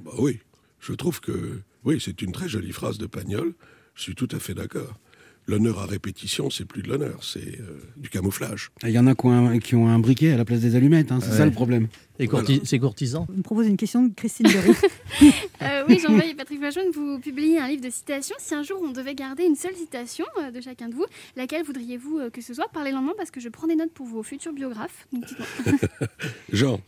[0.00, 0.40] Bah oui,
[0.80, 3.54] je trouve que oui, c'est une très jolie phrase de Pagnol.
[3.94, 4.98] Je suis tout à fait d'accord.
[5.46, 8.70] L'honneur à répétition, c'est plus de l'honneur, c'est euh, du camouflage.
[8.82, 10.74] Il y en a qui ont un, qui ont un briquet à la place des
[10.76, 11.88] allumettes, hein, c'est ça le problème.
[12.20, 13.26] Et courti- c'est courtisan.
[13.30, 14.74] Je me propose une question de Christine Béroux.
[15.60, 18.36] Euh, oui, Jean-Veil et Patrick Vachon, vous publiez un livre de citations.
[18.38, 21.04] Si un jour on devait garder une seule citation euh, de chacun de vous,
[21.36, 22.66] laquelle voudriez-vous euh, que ce soit?
[22.72, 25.08] Parlez lentement parce que je prends des notes pour vos futurs biographes.
[25.12, 25.78] Donc, dites-moi.
[26.52, 26.80] Jean,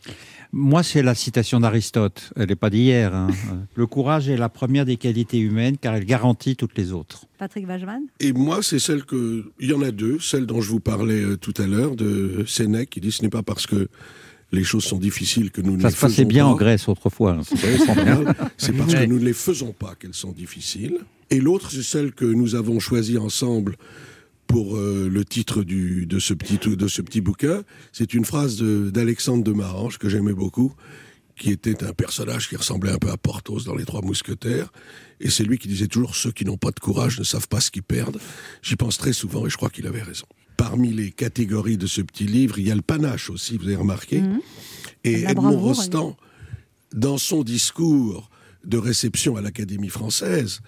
[0.53, 2.31] Moi, c'est la citation d'Aristote.
[2.37, 3.13] Elle n'est pas d'hier.
[3.13, 3.27] hein.
[3.75, 7.25] Le courage est la première des qualités humaines car elle garantit toutes les autres.
[7.37, 9.51] Patrick Vachman et moi, c'est celle que.
[9.59, 12.45] Il y en a deux, celle dont je vous parlais euh, tout à l'heure, de
[12.47, 13.89] Sénèque, qui dit ce n'est pas parce que
[14.51, 16.49] les choses sont difficiles que nous ne Ça les se passait faisons bien pas.
[16.51, 17.31] en Grèce autrefois.
[17.39, 17.41] hein.
[18.57, 20.97] C'est parce que nous ne les faisons pas qu'elles sont difficiles.
[21.29, 23.77] Et l'autre, c'est celle que nous avons choisie ensemble
[24.47, 27.63] pour euh, le titre du, de, ce petit, de ce petit bouquin.
[27.93, 30.73] C'est une phrase de- d'Alexandre de Marange que j'aimais beaucoup,
[31.37, 34.71] qui était un personnage qui ressemblait un peu à Porthos dans Les Trois Mousquetaires.
[35.21, 37.61] Et c'est lui qui disait toujours Ceux qui n'ont pas de courage ne savent pas
[37.61, 38.19] ce qu'ils perdent.
[38.61, 40.25] J'y pense très souvent et je crois qu'il avait raison.
[40.61, 43.77] Parmi les catégories de ce petit livre, il y a le panache aussi, vous avez
[43.77, 44.21] remarqué.
[45.03, 46.17] Et La Edmond bravoure, Rostand,
[46.93, 48.29] dans son discours
[48.63, 50.61] de réception à l'Académie française,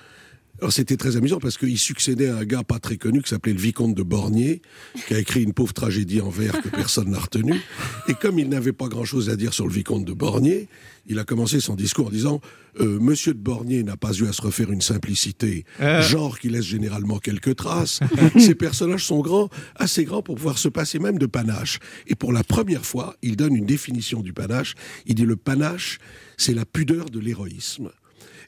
[0.69, 3.59] c'était très amusant parce qu'il succédait à un gars pas très connu qui s'appelait le
[3.59, 4.61] vicomte de Bornier,
[5.07, 7.59] qui a écrit une pauvre tragédie en vers que personne n'a retenue.
[8.07, 10.67] Et comme il n'avait pas grand-chose à dire sur le vicomte de Bornier,
[11.05, 12.41] il a commencé son discours en disant
[12.79, 16.65] euh, Monsieur de Bornier n'a pas eu à se refaire une simplicité, genre qui laisse
[16.65, 17.99] généralement quelques traces.
[18.37, 21.79] Ces personnages sont grands, assez grands pour pouvoir se passer même de panache.
[22.07, 24.75] Et pour la première fois, il donne une définition du panache.
[25.05, 25.99] Il dit le panache,
[26.37, 27.89] c'est la pudeur de l'héroïsme.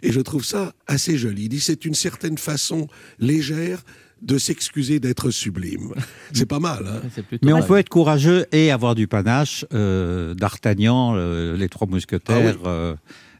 [0.05, 1.43] Et je trouve ça assez joli.
[1.45, 2.87] Il dit c'est une certaine façon
[3.17, 3.83] légère
[4.21, 5.93] de s'excuser d'être sublime.
[6.33, 7.01] C'est pas mal, hein
[7.41, 9.65] Mais on peut être courageux et avoir du panache.
[9.73, 12.95] Euh, D'Artagnan, euh, les trois mousquetaires, Ah euh,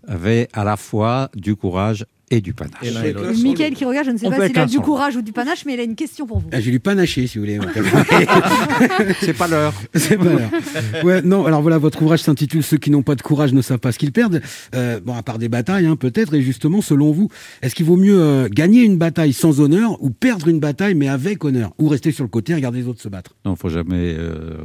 [0.07, 2.73] avaient à la fois du courage et du panache.
[2.83, 3.13] Et.
[3.43, 5.63] Michael qui regarde, je ne sais On pas s'il a du courage ou du panache,
[5.65, 6.49] mais il a une question pour vous.
[6.51, 7.59] Ah, J'ai lu panaché, si vous voulez.
[9.21, 9.73] C'est pas l'heure.
[9.93, 11.03] C'est pas l'heure.
[11.03, 13.79] Ouais, non, alors voilà, votre ouvrage s'intitule Ceux qui n'ont pas de courage ne savent
[13.79, 14.41] pas ce qu'ils perdent.
[14.73, 16.33] Euh, bon, à part des batailles, hein, peut-être.
[16.33, 17.29] Et justement, selon vous,
[17.61, 21.07] est-ce qu'il vaut mieux euh, gagner une bataille sans honneur ou perdre une bataille mais
[21.07, 23.35] avec honneur Ou rester sur le côté et regarder les autres se battre?
[23.45, 24.15] Non, faut jamais.
[24.17, 24.57] euh,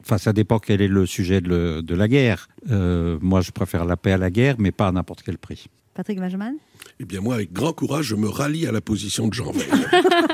[0.00, 2.48] Enfin, ça dépend quel est le sujet de, le- de la guerre.
[2.70, 5.66] Euh, moi, je préfère la paix à la guerre, mais pas à n'importe quel prix.
[5.94, 6.52] Patrick Benjamin
[6.98, 9.68] Eh bien, moi, avec grand courage, je me rallie à la position de Jean Veil.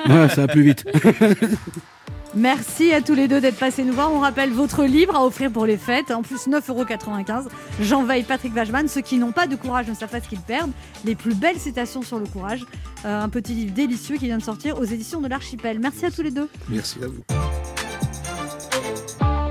[0.07, 0.85] Voilà, ça va plus vite.
[2.35, 4.11] Merci à tous les deux d'être passés nous voir.
[4.13, 6.11] On rappelle votre livre à offrir pour les fêtes.
[6.11, 7.49] En plus, 9,95€.
[7.81, 8.89] Jean Veil, Patrick Vachman.
[8.89, 10.71] Ceux qui n'ont pas de courage ne savent pas ce qu'ils perdent.
[11.05, 12.65] Les plus belles citations sur le courage.
[13.05, 15.79] Euh, un petit livre délicieux qui vient de sortir aux éditions de l'Archipel.
[15.81, 16.49] Merci à tous les deux.
[16.69, 17.23] Merci à vous.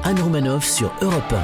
[0.03, 1.35] Anne Romanoff sur Europe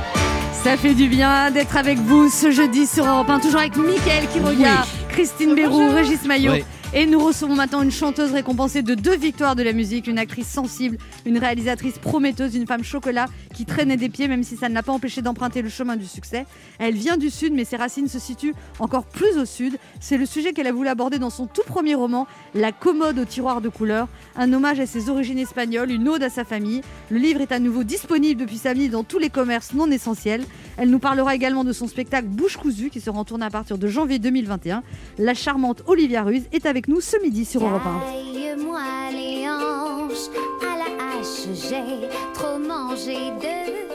[0.63, 4.27] Ça fait du bien d'être avec vous ce jeudi sur Europe 1, toujours avec Mickaël
[4.33, 6.51] qui regarde, Christine Bérou, Régis Maillot.
[6.53, 6.65] Oui.
[6.93, 10.47] Et nous recevons maintenant une chanteuse récompensée de deux victoires de la musique, une actrice
[10.47, 14.73] sensible, une réalisatrice prometteuse, une femme chocolat qui traînait des pieds même si ça ne
[14.73, 16.45] l'a pas empêché d'emprunter le chemin du succès.
[16.79, 19.77] Elle vient du sud mais ses racines se situent encore plus au sud.
[19.99, 23.25] C'est le sujet qu'elle a voulu aborder dans son tout premier roman, La commode au
[23.25, 26.81] tiroir de couleurs, un hommage à ses origines espagnoles, une ode à sa famille.
[27.09, 30.45] Le livre est à nouveau disponible depuis samedi dans tous les commerces non essentiels.
[30.77, 33.77] Elle nous parlera également de son spectacle Bouche cousue qui sera en tournée à partir
[33.77, 34.83] de janvier 2021.
[35.17, 37.99] La charmante Olivia Ruiz est avec nous ce midi sur Europe 1.
[37.99, 38.79] Taille-moi
[39.11, 40.29] les hanches
[40.61, 43.87] à la hache, j'ai trop mangé de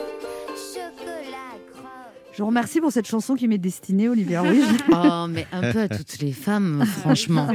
[0.57, 1.87] chocolat croque.
[2.33, 4.65] Je vous remercie pour cette chanson qui m'est destinée, Olivia Ruiz.
[4.91, 7.47] Oh, mais un peu à toutes les femmes, franchement.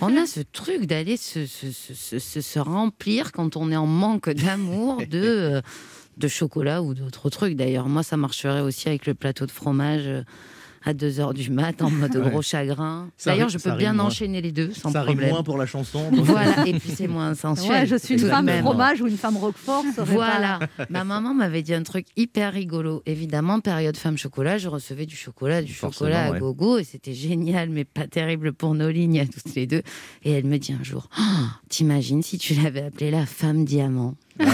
[0.00, 3.76] On a ce truc d'aller se, se, se, se- se- se remplir quand on est
[3.76, 5.60] en manque d'amour de, euh,
[6.16, 7.56] de chocolat ou d'autres trucs.
[7.56, 10.22] D'ailleurs, moi, ça marcherait aussi avec le plateau de fromage euh,
[10.88, 12.30] à 2h du mat en mode Ouais.
[12.30, 13.08] gros chagrin.
[13.26, 14.06] D'ailleurs, je peux bien moins.
[14.06, 15.30] enchaîner les deux sans ça rime problème.
[15.30, 16.10] moins pour la chanson.
[16.10, 17.70] donc- Voilà, et puis c'est moins sensuel.
[17.82, 18.64] Ouais, je suis une femme même.
[18.64, 19.84] fromage ou une femme roquefort.
[19.98, 20.58] Voilà.
[20.76, 23.02] pas- Ma maman m'avait dit un truc hyper rigolo.
[23.06, 26.38] Évidemment, période femme chocolat, je recevais du chocolat, du Forcément, chocolat à ouais.
[26.40, 29.82] gogo, et c'était génial, mais pas terrible pour nos lignes à toutes les deux.
[30.24, 31.22] Et elle me dit un jour, Oh,
[31.68, 34.14] t'imagines si tu l'avais appelée la femme diamant?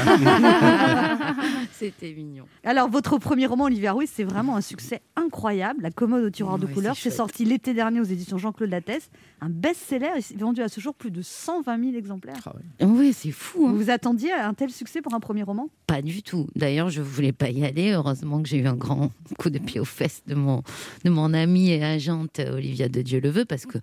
[1.85, 2.44] C'était mignon.
[2.64, 5.83] Alors, votre premier roman, Olivia Ruiz, c'est vraiment un succès incroyable.
[5.83, 6.97] La commode au tiroir de Ouais, couleurs.
[6.97, 9.11] c'est sorti l'été dernier aux éditions Jean-Claude Lattès.
[9.40, 10.11] Un best-seller.
[10.16, 12.37] Il s'est vendu à ce jour plus de 120 000 exemplaires.
[12.47, 12.87] Ah ouais.
[12.87, 13.66] Oui, c'est fou.
[13.66, 13.73] hein.
[13.73, 15.68] Vous vous attendiez à un tel succès pour un premier roman?
[15.87, 16.47] Pas du tout.
[16.57, 17.92] D'ailleurs, je voulais pas y aller.
[17.92, 20.62] Heureusement que j'ai eu un grand coup de pied aux fesses de mon,
[21.05, 23.79] de mon amie et agente Olivia de Dieu le veut, parce que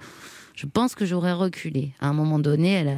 [0.56, 1.92] je pense que j'aurais reculé.
[2.00, 2.92] À un moment donné, elle a.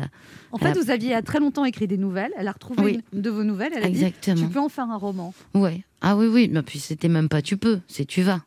[0.52, 2.32] En Elle fait, a- vous aviez il y a très longtemps écrit des nouvelles.
[2.38, 3.02] Elle a retrouvé Oui.
[3.14, 3.72] une de vos nouvelles.
[3.76, 4.48] Elle a dit Exactement.
[4.48, 5.34] Tu peux en faire un roman.
[5.54, 5.84] Ouais.
[6.02, 6.50] Ah oui, oui.
[6.52, 8.42] Mais puis c'était même pas tu peux, c'est tu vas.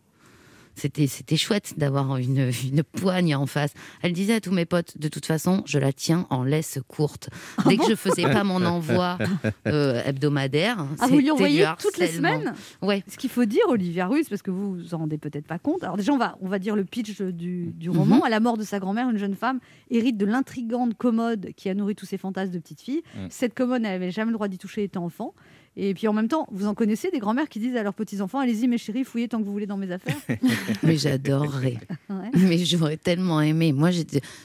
[0.76, 3.72] C'était, c'était chouette d'avoir une, une poigne en face.
[4.02, 7.30] Elle disait à tous mes potes, de toute façon, je la tiens en laisse courte.
[7.66, 9.18] Dès que je faisais pas mon envoi
[9.66, 13.02] euh, hebdomadaire, Ah, vous lui envoyez toutes les semaines Ouais.
[13.08, 15.82] Ce qu'il faut dire, Olivia Ruiz, parce que vous vous en rendez peut-être pas compte.
[15.82, 18.22] Alors déjà, on va, on va dire le pitch du, du roman.
[18.22, 19.60] À la mort de sa grand-mère, une jeune femme
[19.90, 23.02] hérite de l'intrigante commode qui a nourri tous ses fantasmes de petite fille.
[23.14, 23.26] Mm.
[23.30, 25.34] Cette commode, elle n'avait jamais le droit d'y toucher étant enfant.
[25.78, 28.38] Et puis en même temps, vous en connaissez des grand-mères qui disent à leurs petits-enfants
[28.38, 30.16] Allez-y, mes chéris, fouillez tant que vous voulez dans mes affaires.
[30.82, 31.76] Mais j'adorerais.
[32.08, 32.30] Ouais.
[32.34, 33.72] Mais j'aurais tellement aimé.
[33.72, 33.90] Moi,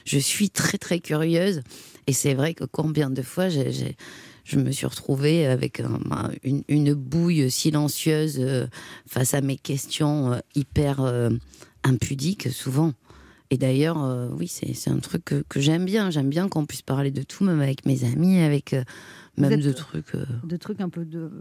[0.06, 1.62] je suis très très curieuse,
[2.08, 3.72] et c'est vrai que combien de fois j'ai,
[4.44, 8.68] je me suis retrouvée avec un- un- une, une bouille silencieuse euh,
[9.08, 11.30] face à mes questions euh, hyper euh,
[11.84, 12.92] impudiques souvent.
[13.54, 16.10] Et d'ailleurs, oui, c'est, un truc que, que j'aime bien.
[16.10, 18.74] J'aime bien qu'on puisse parler de tout, même avec mes amis, avec
[19.38, 21.32] même de trucs euh, de trucs un peu de.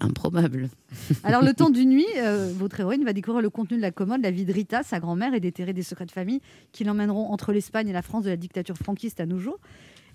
[0.00, 0.68] improbables.
[1.24, 4.22] Alors, le temps d'une nuit, euh, votre héroïne va découvrir le contenu de la commode,
[4.22, 6.40] la vie de Rita, sa grand-mère, et déterrer des secrets de famille
[6.72, 9.58] qui l'emmèneront entre l'Espagne et la France de la dictature franquiste à nos jours.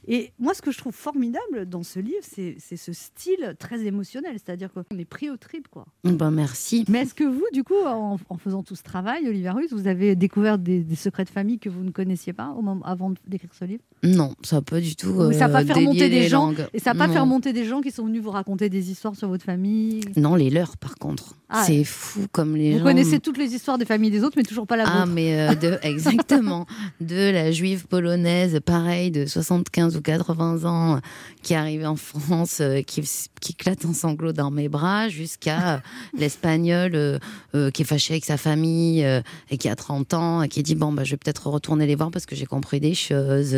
[0.07, 4.33] Et moi, ce que je trouve formidable dans ce livre, c'est ce style très émotionnel,
[4.33, 5.85] c'est-à-dire qu'on est pris au trip, quoi.
[6.03, 6.83] Ben merci.
[6.89, 9.87] Mais est-ce que vous, du coup, en, en faisant tout ce travail, Olivier Russe, vous
[9.87, 13.13] avez découvert des, des secrets de famille que vous ne connaissiez pas au moment, avant
[13.27, 13.83] d'écrire ce livre?
[14.03, 15.07] Non, ça n'a pas du tout.
[15.09, 16.65] Ou ça n'a pas euh, fait remonter des gens langues.
[16.73, 17.13] Et ça n'a pas Non.
[17.13, 20.35] fait remonter des gens qui sont venus vous raconter des histoires sur votre famille Non,
[20.35, 21.35] les leurs, par contre.
[21.47, 22.83] Ah, c'est fou comme les Vous gens.
[22.85, 25.13] connaissez toutes les histoires des familles des autres, mais toujours pas la Ah, vôtre.
[25.13, 26.65] mais euh, de, exactement.
[26.99, 30.99] De la juive polonaise, pareil, de 75 ou 80 ans,
[31.41, 33.01] qui arrive en France, euh, qui,
[33.41, 35.77] qui éclate en sanglots dans mes bras, jusqu'à euh,
[36.17, 39.05] l'espagnol euh, qui est fâché avec sa famille
[39.49, 41.95] et qui a 30 ans, et qui dit Bon, bah, je vais peut-être retourner les
[41.95, 43.55] voir parce que j'ai compris des choses.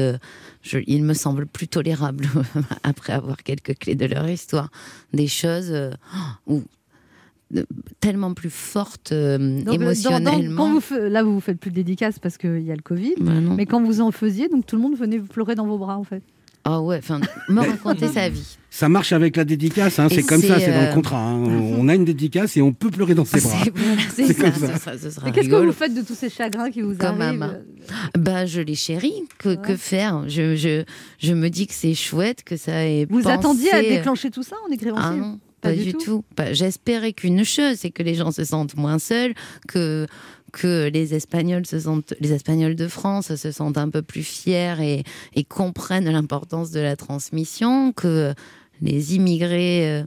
[0.88, 2.28] Il me semble plus tolérable,
[2.84, 4.70] après avoir quelques clés de leur histoire,
[5.14, 5.74] des choses
[6.48, 6.64] où
[8.00, 10.56] tellement plus fortes euh, Donc, euh, dans- dans- émotionnellement.
[10.58, 13.14] quand vous là, vous vous faites plus de dédicaces parce qu'il y a le Covid.
[13.20, 15.78] Bah mais quand vous en faisiez, donc tout le monde venait vous pleurer dans vos
[15.78, 16.22] bras, en fait.
[16.68, 18.58] Ah ouais, enfin, me raconter sa vie.
[18.72, 21.22] Ça marche avec la dédicace, hein, c'est comme ça, c'est, c'est dans euh, le contrat.
[21.22, 21.38] hein.
[21.78, 23.56] On a une dédicace et on peut pleurer dans ses bras.
[24.16, 27.22] C'est voilà, ça, sera- qu'est-ce que vous faites de tous ces chagrins qui vous Comme
[27.22, 27.54] arrivent maman.
[28.18, 29.14] Bah, je les chéris.
[29.38, 30.28] Que, que faire?
[30.28, 30.84] Je, je,
[31.20, 34.42] je me dis que c'est chouette, que ça ait Vous pensé- attendiez à déclencher tout
[34.44, 36.24] ça en écrivant Ah non, pas, du tout.
[36.36, 39.34] Pas- J'espérais qu'une chose, c'est que les gens se sentent moins seuls,
[39.68, 40.08] que
[40.54, 44.76] que les Espagnols se sentent, les Espagnols de France se sentent un peu plus fiers
[44.82, 45.04] et,
[45.36, 48.34] et comprennent l'importance de la transmission, que
[48.82, 50.04] les immigrés, euh,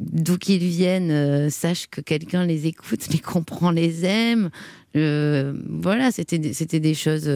[0.00, 4.48] d'où qu'ils viennent, euh, sachent que quelqu'un les écoute, les comprend, les aime.
[4.96, 7.28] Euh, voilà, c'était des- c'était des choses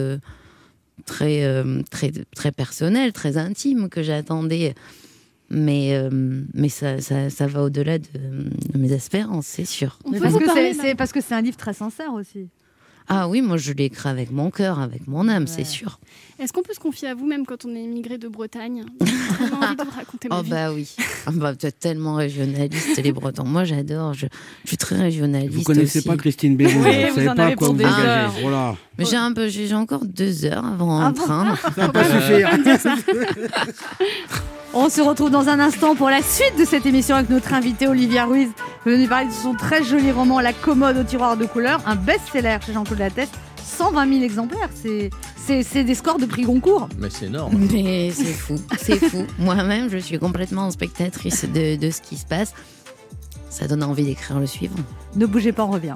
[1.05, 4.73] très très très personnelles, très intimes que j'attendais.
[5.51, 6.09] Mais, euh,
[6.53, 9.97] mais ça, ça, ça va au-delà de, de mes espérances, c'est sûr.
[10.21, 12.47] Parce, que c'est- c'est parce que c'est un livre très sincère aussi.
[13.11, 15.99] Ah oui, moi je l'ai écrit avec mon cœur, avec mon âme, c'est sûr.
[16.37, 19.07] Est-ce qu'on peut se confier à vous même quand on est immigré de Bretagne J'ai
[19.47, 20.49] vraiment envie de vous raconter ma Oh vie.
[20.51, 20.95] bah oui,
[21.25, 23.45] ah bah, vous êtes tellement régionaliste les Bretons.
[23.45, 24.27] Moi j'adore, je,
[24.63, 25.55] je suis très régionaliste.
[25.55, 26.07] Vous connaissez aussi.
[26.07, 28.07] pas Christine Béroux, Oui, vous vous savez en pas quoi pour vous des engagez.
[28.07, 28.33] heures.
[28.43, 28.75] Voilà.
[28.99, 31.55] Mais j'ai un peu, j'ai encore deux heures avant un train.
[31.55, 32.49] Ça va pas suffire.
[34.73, 37.87] On se retrouve dans un instant pour la suite de cette émission avec notre invité
[37.87, 38.49] Olivia Ruiz,
[38.85, 42.57] venu parler de son très joli roman La commode au tiroir de couleur, un best-seller
[42.63, 43.29] chez Jean-Claude Lattès,
[43.63, 44.69] 120 000 exemplaires.
[44.81, 45.09] C'est-
[45.47, 46.87] C'est c'est des scores de prix Goncourt.
[46.99, 47.57] Mais c'est énorme.
[47.71, 49.25] Mais c'est fou, c'est fou.
[49.39, 52.53] Moi-même, je suis complètement spectatrice de, de ce qui se passe.
[53.49, 54.75] Ça donne envie d'écrire le suivant.
[55.15, 55.95] Ne bougez pas, on revient.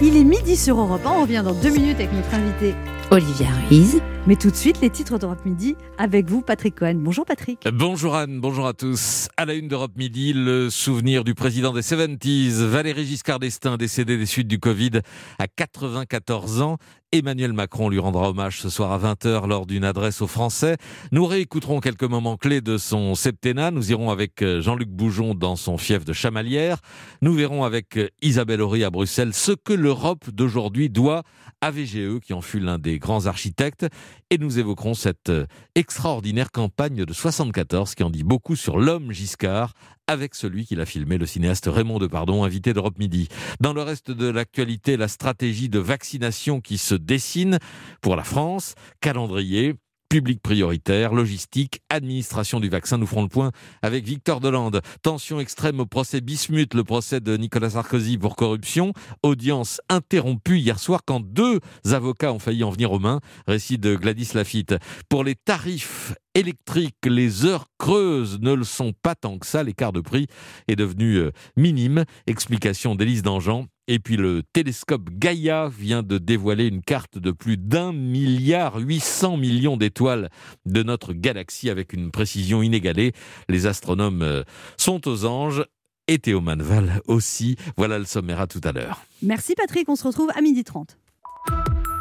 [0.00, 2.74] Il est midi sur Europe 1, on revient dans deux minutes avec notre invité
[3.14, 4.02] Olivia Ruiz.
[4.26, 6.96] Mais tout de suite, les titres d'Europe Midi avec vous, Patrick Cohen.
[6.96, 7.60] Bonjour Patrick.
[7.72, 9.28] Bonjour Anne, bonjour à tous.
[9.36, 14.16] À la une d'Europe Midi, le souvenir du président des 70s, Valéry Giscard d'Estaing, décédé
[14.16, 15.00] des suites du Covid
[15.38, 16.78] à 94 ans.
[17.12, 20.76] Emmanuel Macron lui rendra hommage ce soir à 20h lors d'une adresse aux Français.
[21.12, 23.70] Nous réécouterons quelques moments clés de son septennat.
[23.70, 26.78] Nous irons avec euh, Jean-Luc Boujon dans son fief de Chamalières.
[27.22, 31.22] Nous verrons avec euh, Isabelle Horry à Bruxelles ce que l'Europe d'aujourd'hui doit
[31.60, 33.86] à VGE, qui en fut l'un des grands architectes.
[34.30, 39.12] Et nous évoquerons cette euh, extraordinaire campagne de 74 qui en dit beaucoup sur l'homme
[39.12, 39.74] Giscard
[40.06, 43.28] avec celui qui l'a filmé, le cinéaste Raymond Depardon, invité d'Europe Midi.
[43.60, 47.58] Dans le reste de l'actualité, la stratégie de vaccination qui se dessine
[48.02, 49.76] pour la France, calendrier,
[50.14, 52.98] public prioritaire, logistique, administration du vaccin.
[52.98, 53.50] Nous ferons le point
[53.82, 54.80] avec Victor Delande.
[55.02, 58.92] Tension extrême au procès Bismuth, le procès de Nicolas Sarkozy pour corruption.
[59.24, 61.58] Audience interrompue hier soir quand deux
[61.90, 63.18] avocats ont failli en venir aux mains.
[63.48, 64.76] Récit de Gladys Lafitte.
[65.08, 69.62] Pour les tarifs électriques, les heures creuses ne le sont pas tant que ça.
[69.62, 70.26] L'écart de prix
[70.68, 72.04] est devenu euh, minime.
[72.26, 73.66] Explication d'Élise Dangean.
[73.86, 79.36] Et puis le télescope Gaïa vient de dévoiler une carte de plus d'un milliard 800
[79.36, 80.30] millions d'étoiles
[80.64, 83.12] de notre galaxie avec une précision inégalée.
[83.48, 84.42] Les astronomes euh,
[84.78, 85.64] sont aux anges
[86.08, 87.56] et Théo Manval aussi.
[87.76, 89.04] Voilà le sommaire à tout à l'heure.
[89.22, 90.96] Merci Patrick, on se retrouve à midi 30.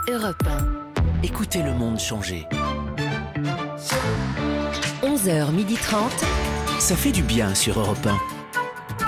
[0.10, 0.94] Europe 1.
[1.24, 2.46] Écoutez le monde changer.
[5.24, 6.80] 11h30.
[6.80, 8.43] Ça fait du bien sur Europe 1.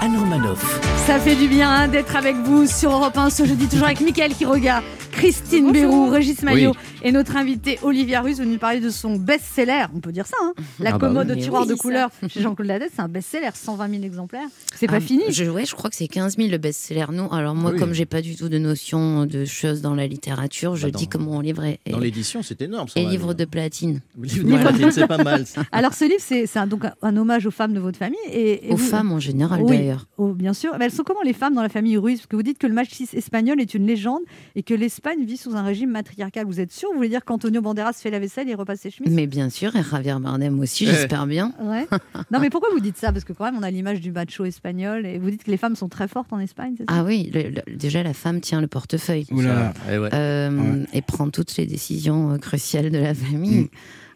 [0.02, 0.80] Anne Romanoff.
[1.08, 4.02] Ça fait du bien hein, d'être avec vous sur Europe 1 ce jeudi, toujours avec
[4.02, 6.78] Mickaël qui regarde, Christine Bérou, Régis Maillot Oui.
[7.08, 9.86] et notre invité Olivia Russe venu parler de son best-seller.
[9.96, 12.10] On peut dire ça, hein La Ah bah commode oui, au tiroir oui, de couleur
[12.28, 14.48] chez Jean-Claude Ladet, c'est un best-seller, 120 000 exemplaires.
[14.76, 15.24] C'est pas Ah, fini.
[15.30, 17.06] Je, ouais, je crois que c'est 15 000 le best-seller.
[17.14, 17.80] Non, alors moi, Oui.
[17.80, 21.00] comme j'ai pas du tout de notion de choses dans la littérature, je Bah, dans-
[21.00, 22.90] dis mon livre est, Dans l'édition, c'est énorme.
[22.90, 23.34] 120 livre 000.
[23.36, 24.02] de platine.
[24.22, 25.46] Livre de platine, c'est pas mal.
[25.46, 25.62] ça.
[25.72, 28.18] Alors ce livre, c'est un, donc un hommage aux femmes de votre famille.
[28.32, 30.08] Et, et Aux vous- femmes en général, Oui, d'ailleurs.
[30.18, 30.76] oh, bien sûr.
[30.80, 32.20] Mais elles sont comment les femmes dans la famille russe?
[32.20, 34.22] Parce que vous dites que le match 6 espagnol est une légende
[34.56, 36.46] et que l'Espagne vit sous un régime matriarcal.
[36.46, 36.90] Vous êtes sûr?
[36.92, 39.14] Vous voulez dire qu'Antonio Banderas fait la vaisselle et repasse ses chemises?
[39.14, 40.88] Mais bien sûr, et Javier Bardem aussi, Eh.
[40.88, 41.54] j'espère bien.
[41.62, 41.88] Ouais.
[42.32, 43.12] Non, mais pourquoi vous dites ça?
[43.12, 45.58] Parce que quand même, on a l'image du macho espagnol et vous dites que les
[45.58, 46.98] femmes sont très fortes en Espagne, c'est ça?
[47.00, 49.74] Ah oui, le- le- déjà la femme tient le portefeuille là là.
[49.92, 50.10] Eh ouais.
[50.14, 53.70] Euh, et prend toutes les décisions euh, cruciales de la famille.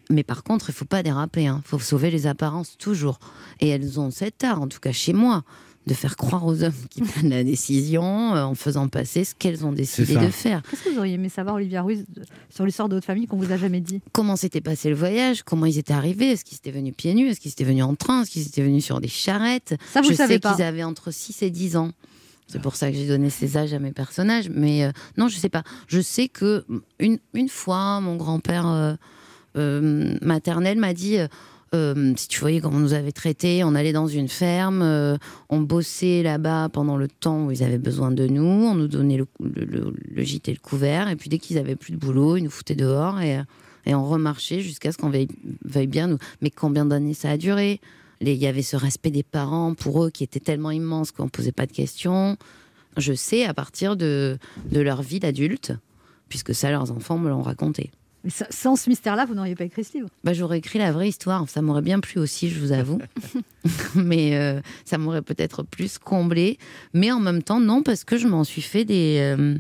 [0.10, 1.44] Mais par contre, il faut pas déraper.
[1.44, 3.20] Il faut sauver les apparences toujours.
[3.60, 5.44] Et elles ont cet art, en tout cas chez moi,
[5.86, 9.66] de faire croire aux hommes qui prennent la décision euh, en faisant passer ce qu'elles
[9.66, 10.62] ont décidé de faire.
[10.70, 12.06] Qu'est-ce que vous auriez aimé savoir, Olivia Ruiz,
[12.50, 14.02] sur l'histoire de votre famille qu'on vous a jamais dit?
[14.12, 15.44] Comment s'était passé le voyage?
[15.44, 16.32] Comment ils étaient arrivés?
[16.32, 17.30] Est-ce qu'ils étaient venus pieds nus?
[17.30, 18.24] Est-ce qu'ils étaient venus en train?
[18.24, 19.76] Est-ce qu'ils étaient venus sur des charrettes?
[19.92, 21.92] Ça, vous Je savez sais qu'ils avaient entre 6 et 10 ans.
[22.48, 24.50] C'est pour ça que j'ai donné ces âges à mes personnages.
[24.50, 25.64] Mais euh, non, je sais pas.
[25.88, 26.66] Je sais que
[27.00, 28.96] une, une fois, mon grand-père euh,
[29.58, 31.28] euh, maternel m'a dit euh,
[31.76, 35.18] euh, si tu voyais comment on nous avait traités, on allait dans une ferme,
[35.50, 39.18] on bossait là-bas pendant le temps où ils avaient besoin de nous, on nous donnait
[39.18, 42.44] le, le, gîte et le couvert, et puis dès qu'ils avaient plus de boulot, ils
[42.44, 43.40] nous foutaient dehors et,
[43.88, 45.30] on remarchait jusqu'à ce qu'on veuille,
[45.66, 46.20] veuille bien nous.
[46.42, 47.82] Mais combien d'années ça a duré?
[48.22, 51.30] Il y avait ce respect des parents pour eux qui était tellement immense qu'on ne
[51.30, 52.38] posait pas de questions.
[52.98, 54.38] Je sais à partir de,
[54.72, 55.74] de leur vie d'adulte,
[56.28, 57.90] puisque ça, leurs enfants me l'ont raconté.
[58.24, 60.10] Mais ça- sans ce mystère-là, vous n'auriez pas écrit ce livre.
[60.24, 61.48] Bah, j'aurais écrit la vraie histoire.
[61.50, 63.00] Ça m'aurait bien plu aussi, je vous avoue.
[63.96, 66.58] mais euh, ça m'aurait peut-être plus comblé.
[66.94, 69.18] Mais en même temps, non, parce que je m'en suis fait des.
[69.20, 69.56] euh,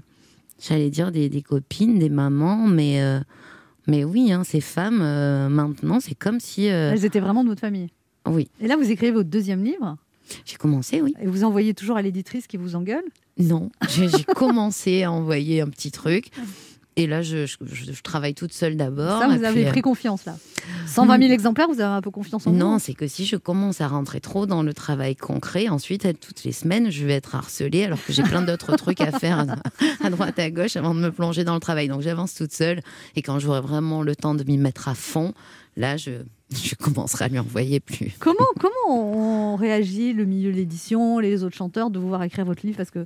[0.61, 2.67] J'allais dire des, des copines, des mamans.
[2.67, 3.19] Mais, euh,
[3.87, 4.97] mais oui, hein, ces femmes,
[5.49, 6.65] maintenant, c'est comme si.
[6.65, 7.87] Elles étaient vraiment de votre famille.
[8.27, 8.49] Oui.
[8.59, 9.97] Et là, vous écrivez votre deuxième livre.
[10.45, 11.15] J'ai commencé, oui.
[11.21, 13.03] Et vous envoyez toujours à l'éditrice qui vous engueule?
[13.39, 16.29] Non, j'ai commencé à envoyer un petit truc.
[16.99, 19.21] Et là, je, je- je- je travaille toute seule d'abord.
[19.21, 20.35] Ça, vous avez puis, euh, pris confiance là.
[20.87, 23.35] 120 000 exemplaires, vous avez un peu confiance en vous Non, c'est que si je
[23.37, 27.13] commence à rentrer trop dans le travail concret, ensuite, euh, toutes les semaines, je vais
[27.13, 30.75] être harcelée alors que j'ai plein d'autres trucs à faire à- à droite, à gauche
[30.75, 31.87] avant de me plonger dans le travail.
[31.87, 32.81] Donc j'avance toute seule
[33.15, 35.33] et quand j'aurai vraiment le temps de m'y mettre à fond,
[35.77, 36.11] là, je,
[36.51, 38.11] je commencerai à lui envoyer plus.
[38.19, 42.43] Comment, comment on réagit, le milieu de l'édition, les autres chanteurs, de vous voir écrire
[42.45, 42.77] votre livre?
[42.77, 43.05] Parce que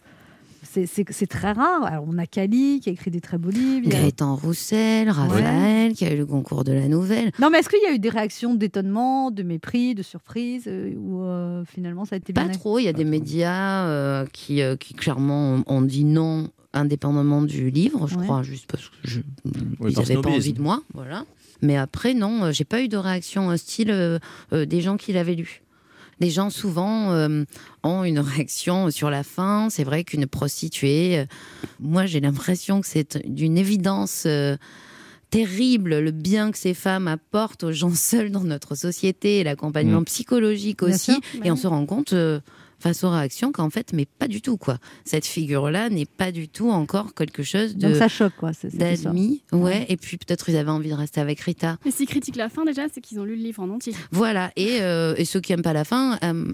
[0.64, 1.84] c'est- très rare.
[1.86, 3.82] Alors, on a Cali qui a écrit des très beaux livres.
[3.86, 7.32] il y a- Gaëtan Roussel, Raphaël, qui a eu le concours de la nouvelle.
[7.40, 10.94] Non, mais est-ce qu'il y a eu des réactions d'étonnement, de mépris, de surprise euh,
[10.98, 12.80] Ou euh, finalement, ça a été bien Pas trop.
[12.80, 17.70] Il y a des médias euh, qui, euh, qui clairement ont, dit non indépendamment du
[17.70, 18.24] livre, je Ouais.
[18.26, 19.20] crois, juste parce que je,
[19.88, 21.26] ils n'avaient pas envie de moi, voilà.
[21.62, 24.20] Mais après, non, j'ai pas eu de réaction hostile euh,
[24.54, 25.62] euh, des gens qui l'avaient lu.
[26.24, 27.44] Les gens souvent euh,
[27.84, 29.68] ont une réaction sur la fin.
[29.70, 31.26] C'est vrai qu'une prostituée, euh,
[31.82, 34.56] moi j'ai l'impression que c'est d'une évidence euh,
[35.32, 40.06] terrible le bien que ces femmes apportent aux gens seuls dans notre société, l'accompagnement Mm.
[40.06, 41.12] psychologique aussi.
[41.12, 41.20] sûr.
[41.44, 42.16] Et on se rend compte
[42.84, 44.78] face aux réactions qu'en fait, mais pas du tout quoi.
[45.06, 48.52] Cette figure-là n'est pas du tout encore quelque chose de Donc ça choque, quoi.
[48.74, 49.42] d'admis.
[49.54, 49.86] Ouais.
[49.90, 51.78] Et puis peut-être ils avaient envie de rester avec Rita.
[51.86, 53.94] Mais s'ils critiquent la fin, déjà, c'est qu'ils ont lu le livre en entier.
[54.12, 54.52] Voilà.
[54.58, 56.54] Et, euh, et ceux qui aiment pas la fin aiment,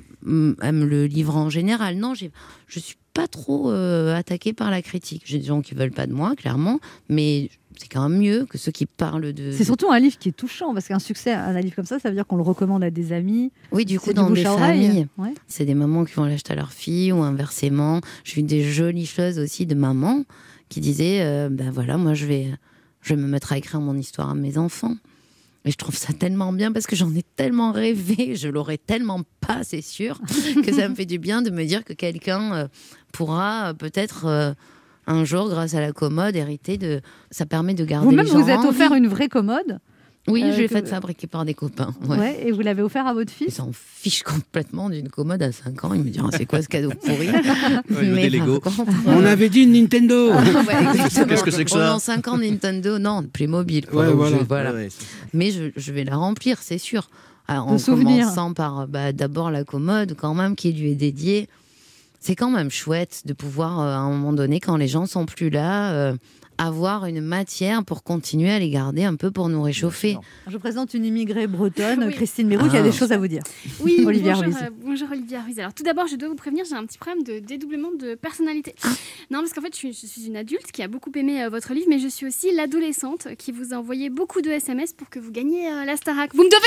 [0.62, 1.98] aiment le livre en général.
[1.98, 2.32] Non, j'ai-
[2.68, 5.24] je suis pas trop euh, attaquée par la critique.
[5.26, 7.50] J'ai des gens qui veulent pas de moi, clairement, mais
[7.80, 9.52] c'est quand même mieux que ceux qui parlent de.
[9.54, 12.10] C'est surtout un livre qui est touchant, parce qu'un succès, un livre comme ça, ça
[12.10, 13.54] veut dire qu'on le recommande à des amis.
[13.72, 15.34] Oui, du coup, dans des familles, Ouais.
[15.48, 18.02] c'est des mamans qui vont l'acheter à leur fille ou inversement.
[18.26, 20.26] J'ai eu des jolies choses aussi de mamans
[20.68, 22.48] qui disaient euh, ben voilà, moi je vais,
[23.02, 24.96] je vais me mettre à écrire mon histoire à mes enfants.
[25.66, 29.22] Et je trouve ça tellement bien parce que j'en ai tellement rêvé, je l'aurais tellement
[29.40, 30.20] pas, c'est sûr,
[30.66, 32.68] que ça me fait du bien de me dire que quelqu'un euh,
[33.14, 34.26] pourra euh, peut-être
[35.10, 37.02] un jour, grâce à la commode, hériter de.
[37.32, 39.80] Ça permet de garder Vous-même, vous êtes en offert une vraie commode.
[40.28, 41.94] Oui, euh, je l'ai que- faite fabriquer par des copains.
[42.08, 42.18] Ouais.
[42.18, 42.44] ouais.
[42.46, 43.56] et vous l'avez offert à votre Ils fils.
[43.56, 45.94] s'en fichent complètement d'une commode à 5 ans.
[45.96, 47.30] Ils me diront, c'est quoi ce cadeau pourri
[47.90, 48.60] Ouais, par Lego.
[48.60, 50.30] contre, On euh, avait dit une Nintendo.
[50.34, 51.10] ah, ouais.
[51.28, 53.88] Qu'est-ce que c'est que ça Pendant 5 ans, Nintendo, non, Playmobil.
[53.88, 54.12] quoi.
[54.12, 54.38] Voilà.
[54.38, 54.72] je- voilà.
[54.72, 57.10] Ouais, ouais, c'est- Mais je, je vais la remplir, c'est sûr.
[57.48, 58.26] Alors, De en souvenirs.
[58.26, 61.48] commençant par bah, d'abord la commode, quand même, qui lui est dédiée.
[62.20, 65.26] C'est quand même chouette de pouvoir, euh, à un moment donné, quand les gens sont
[65.26, 66.16] plus là, euh,
[66.60, 70.18] avoir une matière pour continuer à les garder un peu pour nous réchauffer.
[70.46, 72.14] Je vous présente une immigrée bretonne, Oui.
[72.14, 72.84] Christine Mérou, qui a Ah.
[72.84, 73.42] des choses à vous dire.
[73.80, 74.58] Oui, Olivia bonjour, Ruiz.
[74.64, 75.58] euh, bonjour Olivia Ruiz.
[75.60, 78.76] Alors tout d'abord, je dois vous prévenir, j'ai un petit problème de dédoublement de personnalité.
[79.32, 81.50] Non, parce qu'en fait, je suis, je suis une adulte qui a beaucoup aimé euh,
[81.50, 85.10] votre livre, mais je suis aussi l'adolescente qui vous a envoyé beaucoup de SMS pour
[85.10, 86.36] que vous gagniez euh, la Starac.
[86.36, 86.62] Vous me devez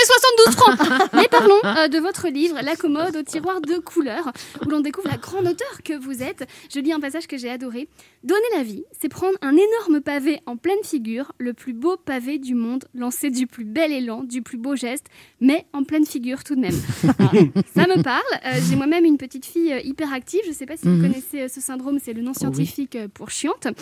[0.47, 4.33] 72 francs Mais parlons euh, de votre livre, La commode au tiroir de couleurs,
[4.65, 6.47] où l'on découvre la grande auteure que vous êtes.
[6.75, 7.89] Je lis un passage que j'ai adoré.
[8.25, 11.97] Donner la vie, c'est prendre un énorme énorme pavé en pleine figure, le plus beau
[11.97, 15.07] pavé du monde, lancé du plus bel élan, du plus beau geste,
[15.41, 16.75] mais en pleine figure tout de même.
[17.19, 17.33] Alors,
[17.75, 18.23] ça me parle.
[18.47, 20.41] Euh, J'ai moi-même une petite fille euh, hyperactive.
[20.45, 21.03] Je ne sais pas si vous Mhm.
[21.03, 22.39] connaissez euh, ce syndrome, c'est le nom oui.
[22.39, 23.67] scientifique pour chiante.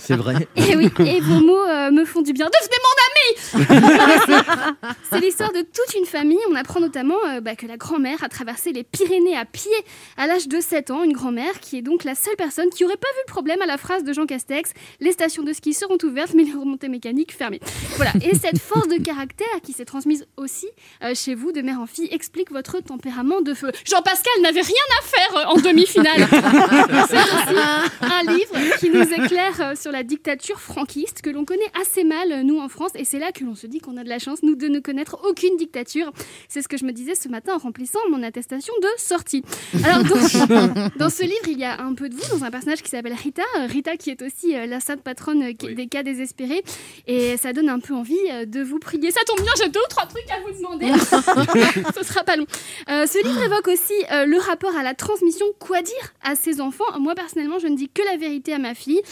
[0.00, 0.46] C'est vrai.
[0.56, 2.46] Et oui, et vos mots euh, me font du bien.
[2.46, 6.38] Devenez mon ami C'est l'histoire de toute une famille.
[6.50, 9.72] On apprend notamment euh, bah, que la grand-mère a traversé les Pyrénées à pied
[10.16, 11.02] à l'âge de 7 ans.
[11.02, 13.66] Une grand-mère qui est donc la seule personne qui n'aurait pas vu le problème à
[13.66, 17.32] la phrase de Jean Castex les stations de ski seront ouvertes, mais les remontées mécaniques
[17.32, 17.60] fermées.
[17.96, 18.12] Voilà.
[18.22, 20.68] Et cette force de caractère qui s'est transmise aussi
[21.02, 23.72] euh, chez vous, de mère en fille, explique votre tempérament de feu.
[23.84, 26.28] Jean-Pascal n'avait rien à faire euh, en demi-finale.
[27.08, 27.60] C'est aussi
[28.00, 32.32] un livre qui nous éclaire euh, sur la dictature franquiste que l'on connaît assez mal,
[32.32, 32.90] euh, nous, en France.
[32.94, 34.80] Et c'est là que l'on se dit qu'on a de la chance, nous, de ne
[34.80, 36.12] connaître aucune dictature.
[36.48, 39.42] C'est ce que je me disais ce matin en remplissant mon attestation de sortie.
[39.84, 42.82] Alors, dans, dans ce livre, il y a un peu de vous, dans un personnage
[42.82, 43.42] qui s'appelle Rita.
[43.68, 46.62] Rita qui est aussi euh, la sainte patronne des cas désespérés.
[47.06, 49.10] Et ça donne un peu envie euh, de vous prier.
[49.10, 50.86] Ça tombe bien, j'ai deux ou trois trucs à vous demander.
[51.94, 52.46] ce sera pas long.
[52.88, 55.46] Euh, ce livre évoque aussi euh, le rapport à la transmission.
[55.58, 56.84] Quoi dire à ses enfants?
[56.98, 59.02] Moi, personnellement, je ne dis que la vérité à ma fille.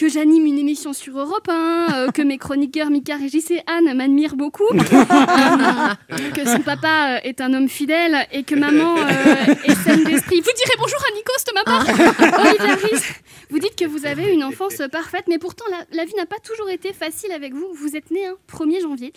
[0.00, 3.94] Que j'anime une émission sur Europe 1, euh, que mes chroniqueurs Mika, Régis et Anne
[3.94, 9.74] m'admirent beaucoup, euh, que son papa euh, est un homme fidèle et que maman est
[9.84, 10.40] saine d'esprit.
[10.40, 12.78] Vous direz bonjour à Nikos de ma part.
[12.78, 13.02] Ruiz,
[13.50, 16.38] vous dites que vous avez une enfance parfaite, mais pourtant la, la vie n'a pas
[16.42, 17.68] toujours été facile avec vous.
[17.74, 19.12] Vous êtes né un 1er janvier.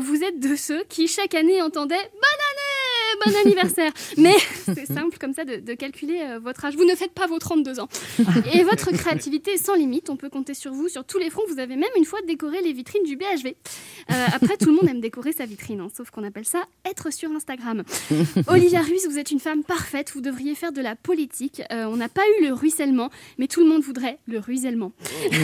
[0.00, 2.73] Vous êtes de ceux qui chaque année entendaient Bonne année,
[3.24, 3.92] bon anniversaire.
[4.16, 4.34] Mais
[4.64, 6.76] c'est simple comme ça de, de calculer euh, votre âge.
[6.76, 7.88] Vous ne faites pas vos 32 ans.
[8.52, 10.10] Et votre créativité est sans limite.
[10.10, 11.42] On peut compter sur vous sur tous les fronts.
[11.48, 13.54] Vous avez même une fois décoré les vitrines du BHV.
[14.10, 17.12] Euh, après, tout le monde aime décorer sa vitrine, hein, sauf qu'on appelle ça être
[17.12, 17.82] sur Instagram.
[18.48, 20.12] Olivia Ruiz, vous êtes une femme parfaite.
[20.14, 21.62] Vous devriez faire de la politique.
[21.72, 24.92] Euh, on n'a pas eu le ruissellement, mais tout le monde voudrait le ruissellement.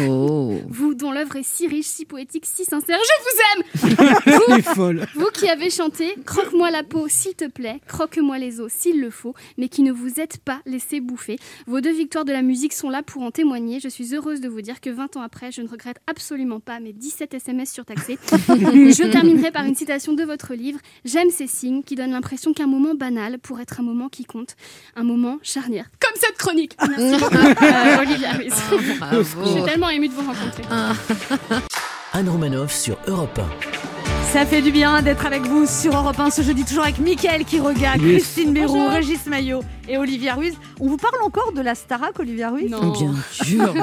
[0.08, 0.58] Oh.
[0.68, 4.06] Vous dont l'œuvre est si riche, si poétique, si sincère, je vous aime
[4.48, 5.06] Elle est folle.
[5.14, 9.11] Vous qui avez chanté Croque-moi la peau s'il te plaît, croque-moi les os s'il le
[9.11, 11.38] faut, mais qui ne vous êtes pas laissé bouffer.
[11.66, 13.80] Vos deux victoires de la musique sont là pour en témoigner.
[13.80, 16.80] Je suis heureuse de vous dire que 20 ans après, je ne regrette absolument pas
[16.80, 18.18] mes 17 SMS surtaxés.
[18.32, 20.80] je terminerai par une citation de votre livre.
[21.04, 24.56] J'aime ces signes qui donnent l'impression qu'un moment banal pour être un moment qui compte,
[24.96, 25.90] un moment charnière.
[26.00, 26.76] Comme cette chronique.
[26.88, 28.54] Merci beaucoup, euh, Olivia Ruiz.
[28.98, 29.44] bravo.
[29.44, 30.62] Je suis tellement émue de vous rencontrer.
[32.12, 33.89] Anne Romanoff sur Europe 1.
[34.32, 37.44] Ça fait du bien d'être avec vous sur Europe 1 ce jeudi, toujours avec Mickaël
[37.44, 38.22] qui regarde, Yes.
[38.22, 38.90] Christine Béroux, Bonjour.
[38.90, 39.60] Régis Maillot
[39.91, 40.55] et Olivia Ruiz.
[40.78, 42.93] On vous parle encore de la Starac, Olivia Ruiz Non.
[42.93, 43.74] Bien sûr.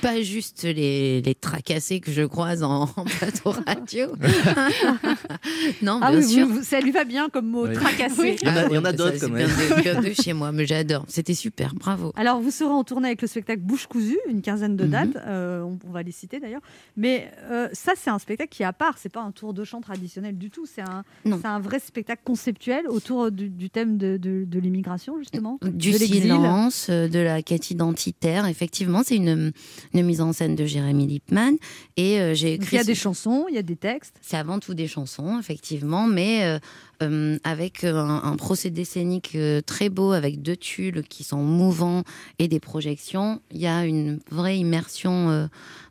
[0.00, 4.06] Pas juste les, les tracassés que je croise en, en plateau radio.
[5.82, 6.46] non, Ah bien oui, sûr.
[6.46, 7.74] vous- ça lui va bien comme mot, Oui.
[7.74, 8.36] tracassé.
[8.42, 9.76] Il y en a, il y en a Ça, d'autres quand bien même.
[9.76, 11.04] de, bien de chez moi, mais j'adore.
[11.08, 12.12] C'était super, bravo.
[12.16, 14.90] Alors, vous serez en tournée avec le spectacle Bouche cousue, une quinzaine de Mhm.
[14.90, 15.16] dates.
[15.26, 16.60] euh, on, on va les citer d'ailleurs.
[16.96, 18.98] Mais euh, ça, c'est un spectacle qui est à part.
[18.98, 20.66] C'est pas un tour de chant traditionnel du tout.
[20.66, 21.04] C'est un,
[21.44, 24.81] un vrai spectacle conceptuel autour du, du thème de, de- de l'immigration,
[25.18, 25.58] justement.
[25.62, 26.22] Du de l'exil.
[26.22, 28.46] silence, euh, de la quête identitaire.
[28.46, 29.52] Effectivement, c'est une,
[29.94, 31.56] une mise en scène de Jérémy Lippmann.
[31.96, 32.76] Et euh, j'ai écrit.
[32.76, 34.16] il y a des chansons, il y a des textes.
[34.20, 36.58] C'est avant tout des chansons, effectivement, mais
[37.02, 41.42] euh, avec euh, un, un procédé scénique euh, très beau, avec deux tulles qui sont
[41.42, 42.02] mouvants
[42.38, 43.40] et des projections.
[43.50, 45.46] Il y a une vraie immersion euh,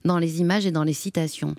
[0.05, 1.55] dans les images et dans les citations.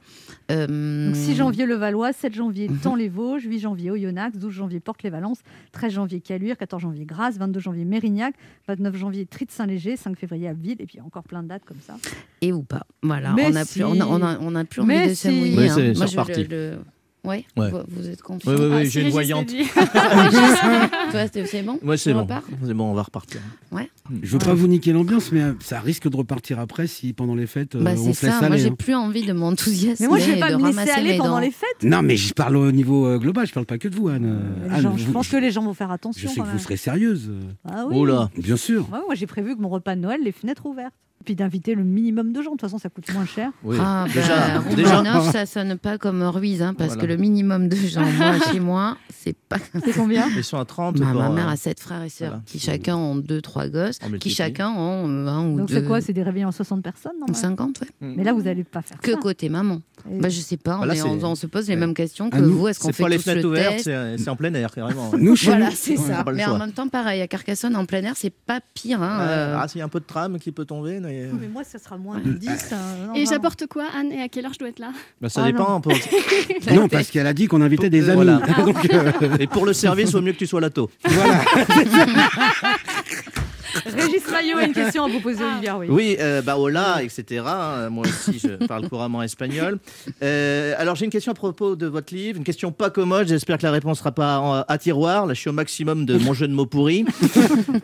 [0.50, 2.78] Euh, Donc 6 janvier Le Valois, 7 janvier Mhm.
[2.78, 5.38] Temps-les-Vosges, 8 janvier Oyonnax, 12 janvier Porte-les-Valences,
[5.72, 8.34] 13 janvier Caluire, 14 janvier Grasse, 22 janvier Mérignac,
[8.68, 11.96] 29 janvier Tritte-Saint-Léger, 5 février Abbeville, et puis encore plein de dates comme ça.
[12.40, 12.82] Et ou pas.
[13.02, 13.74] Voilà, Mais on n'a si.
[13.78, 15.34] plus, on a, on a- on a plus Mais envie de se si.
[15.34, 15.56] mouiller.
[15.58, 15.92] Oui, hein.
[15.96, 16.78] Moi, je- le- le-
[17.24, 17.70] Ouais, Ouais.
[17.70, 18.50] Vous, vous êtes confiant.
[18.50, 19.46] Oui, oui, oui, Ah, j'ai une voyante.
[21.12, 21.78] Toi, c'est bon?
[21.82, 22.20] Ouais, c'est On bon.
[22.22, 22.44] repart?
[22.64, 23.40] C'est bon, on va repartir.
[23.70, 23.88] Ouais.
[24.22, 27.34] Je veux pas vous niquer l'ambiance, mais euh, ça risque de repartir après si pendant
[27.34, 28.48] les fêtes euh, Bah, on c'est se laisse ça.
[28.48, 28.74] Moi, j'ai hein.
[28.76, 29.96] plus envie de m'enthousiasmer.
[30.06, 31.82] Mais moi, je vais et pas de me laisser ramasser aller pendant les fêtes.
[31.84, 34.40] Non, mais je parle au niveau euh, global, je parle pas que de vous, Anne.
[34.68, 36.28] Les Anne, gens- je pense que les gens vont faire je attention.
[36.28, 37.30] sais quand que vous serez sérieuse.
[37.68, 37.94] Ah oui.
[37.96, 38.30] Oh là.
[38.36, 38.88] Bien sûr.
[38.92, 40.94] Ouais, moi, j'ai prévu que mon repas de Noël, les fenêtres ouvertes.
[41.24, 42.50] Puis d'inviter le minimum de gens.
[42.52, 43.50] De toute façon, ça coûte moins cher.
[43.64, 43.76] Oui.
[43.80, 45.32] Ah, bah, déjà, Romanov, déjà.
[45.32, 47.02] ça sonne pas comme Ruiz, hein, parce Voilà.
[47.02, 49.56] que le minimum de gens, moi, chez moi, c'est pas.
[49.84, 50.98] C'est combien Ils sont à 30.
[50.98, 52.42] Ma, ma euh, mère a sept frères et sœurs, voilà.
[52.46, 55.74] qui chacun ont deux, trois gosses, On qui chacun ont euh, un ou Donc deux.
[55.74, 56.00] c'est quoi?
[56.00, 57.86] C'est des réveillons à 60 personnes normalement 50, ouais.
[58.00, 59.18] Mais là, vous n'allez pas faire Que ça.
[59.18, 59.80] côté maman.
[60.10, 61.80] Et- Bah, je sais pas, Bah là, mais c'est- on, on se pose les Ouais.
[61.80, 62.68] mêmes questions que Ah, nous, vous.
[62.68, 65.12] Est-ce qu'on fait pas les fenêtres le ouvertes, test c'est c'est en plein air, carrément.
[65.16, 66.24] Nous, chez Voilà, c'est ça.
[66.34, 69.00] Mais en même temps, pareil, à Carcassonne, en plein air, c'est pas pire.
[69.02, 70.98] Hein, euh, Ah, s'il y a un peu de tram qui peut tomber.
[71.12, 71.26] Mais...
[71.32, 72.48] Oui, Mais moi, ça sera moins de 10.
[72.72, 75.28] euh, non, Et j'apporte quoi, Anne Et à quelle heure je dois être là Bah,
[75.28, 75.80] ça Ah, dépend.
[75.80, 75.92] Pour...
[76.72, 78.14] Non, parce qu'elle a dit qu'on invitait des amis.
[78.24, 78.40] Voilà.
[78.64, 80.90] Donc, euh, Et pour le service, il vaut mieux que tu sois là tôt.
[81.04, 81.40] voilà.
[83.96, 85.90] Régis Maillot a une question à vous poser, Olivier Ruiz.
[85.90, 87.42] Oui, euh, bah hola, etc.
[87.90, 89.78] Moi aussi, je parle couramment espagnol.
[90.22, 93.28] Euh, alors, j'ai une question à propos de votre livre, une question pas commode.
[93.28, 95.26] J'espère que la réponse sera pas en- à tiroir.
[95.26, 97.04] Là, je suis au maximum de mon jeu de mots pourri.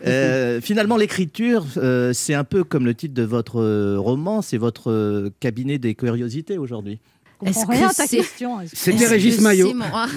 [0.07, 5.31] Euh, finalement, l'écriture, euh, c'est un peu comme le titre de votre roman, c'est votre
[5.41, 6.99] cabinet des curiosités aujourd'hui.
[7.39, 8.59] Comprends rien à ta question.
[8.73, 9.73] C'était Régis Maillot.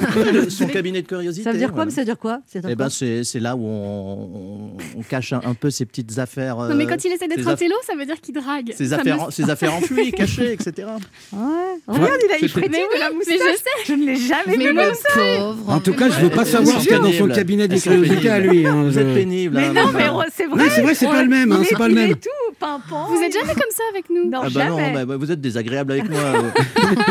[0.49, 1.43] Son cabinet de curiosité.
[1.43, 1.85] Ça veut dire quoi voilà.
[1.85, 5.53] Mais ça veut dire quoi C'est Eh ben, c'est là où on, cache un, un
[5.53, 6.57] peu ses petites affaires.
[6.57, 8.73] Non, mais euh, quand il essaie d'être un télo, ça veut dire qu'il drague.
[8.75, 10.87] Ses Ça affaires, me- ses affaires enfouies, cachées, etc.
[11.31, 11.39] Ouais.
[11.87, 13.37] Regarde, il a c'était- frétille Mais de la oui, moustache.
[13.39, 13.85] mais je sais.
[13.85, 15.73] Je ne l'ai jamais Mais vu comme ça.
[15.73, 17.89] En tout cas, je veux pas savoir ce qu'il y a dans son cabinet sont
[17.91, 18.65] curiosités à lui.
[18.65, 19.57] hein, Vous êtes pénible.
[19.57, 20.19] Mais hein, non, maintenant.
[20.19, 20.63] mais c'est vrai.
[20.63, 22.15] Non, c'est vrai, c'est pas le même, hein, c'est est- pas le même.
[22.61, 24.93] Vous êtes jamais comme ça avec nous Non, Ah bah non, jamais.
[24.93, 26.19] bah, bah, vous êtes désagréable avec moi.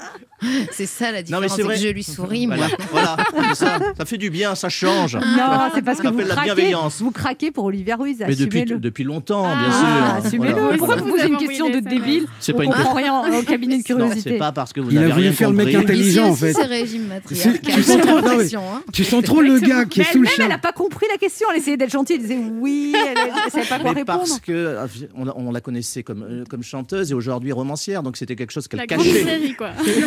[0.70, 2.56] C'est ça la Non, différence, mais c'est que je lui souris, moi.
[2.92, 3.16] Voilà,
[3.54, 5.16] ça, ça fait du bien, ça change.
[5.16, 7.00] Non, c'est parce Ça que vous s'appelle la craquez, bienveillance.
[7.00, 8.18] vous craquez pour Olivier Ruiz.
[8.26, 10.26] Mais depuis, depuis longtemps, bien Ah, sûr.
[10.26, 10.54] assumez-le.
[10.54, 10.76] Voilà.
[10.78, 13.78] Pourquoi vous posez une question de débile C'est On pas une comprend rien au cabinet
[13.78, 14.30] de curiosité.
[14.30, 16.52] c'est pas parce que vous Il a voulu rien faire le mec intelligent, en fait.
[16.52, 17.60] c'est régime Tu, matriarcal.
[17.74, 18.82] tu sens trop, non, mais l'impression, hein.
[18.92, 21.18] tu sens trop le gars qui est sous le elle-même, elle n'a pas compris la
[21.18, 21.48] question.
[21.52, 22.14] Elle essayait d'être gentille.
[22.16, 22.94] Elle disait oui.
[22.94, 23.14] Elle
[23.46, 24.18] ne savait pas quoi Mais répondre.
[24.20, 24.86] parce que euh,
[25.16, 28.52] on, la- on la connaissait comme, euh, comme chanteuse et aujourd'hui romancière, donc c'était quelque
[28.52, 29.56] chose qu'elle La grande cachait.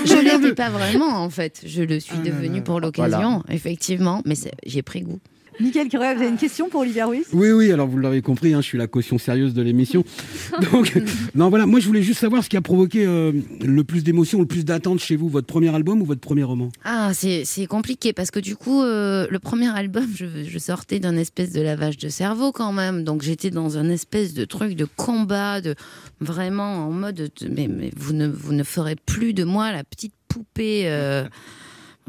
[0.05, 1.61] Je ne l'étais pas vraiment, en fait.
[1.65, 3.41] Je le suis devenue pour l'occasion, Voilà.
[3.49, 4.21] effectivement.
[4.25, 5.19] Mais j'ai pris goût.
[5.61, 7.25] Nickel Curie, vous avez une question pour Olivier Ruiz?
[7.33, 10.03] Oui, oui, alors vous l'avez compris, hein, je suis la caution sérieuse de l'émission.
[10.71, 10.99] Donc,
[11.35, 13.31] non, voilà, moi je voulais juste savoir ce qui a provoqué euh,
[13.61, 16.69] le plus d'émotions, le plus d'attentes chez vous, votre premier album ou votre premier roman?
[16.83, 20.99] Ah, c'est c'est compliqué parce que du coup, euh, le premier album, je, je sortais
[20.99, 23.03] d'un espèce de lavage de cerveau quand même.
[23.03, 25.75] Donc j'étais dans un espèce de truc de combat, de
[26.19, 29.83] vraiment en mode, de- mais, mais vous, ne, vous ne ferez plus de moi la
[29.83, 30.83] petite poupée.
[30.85, 31.23] euh,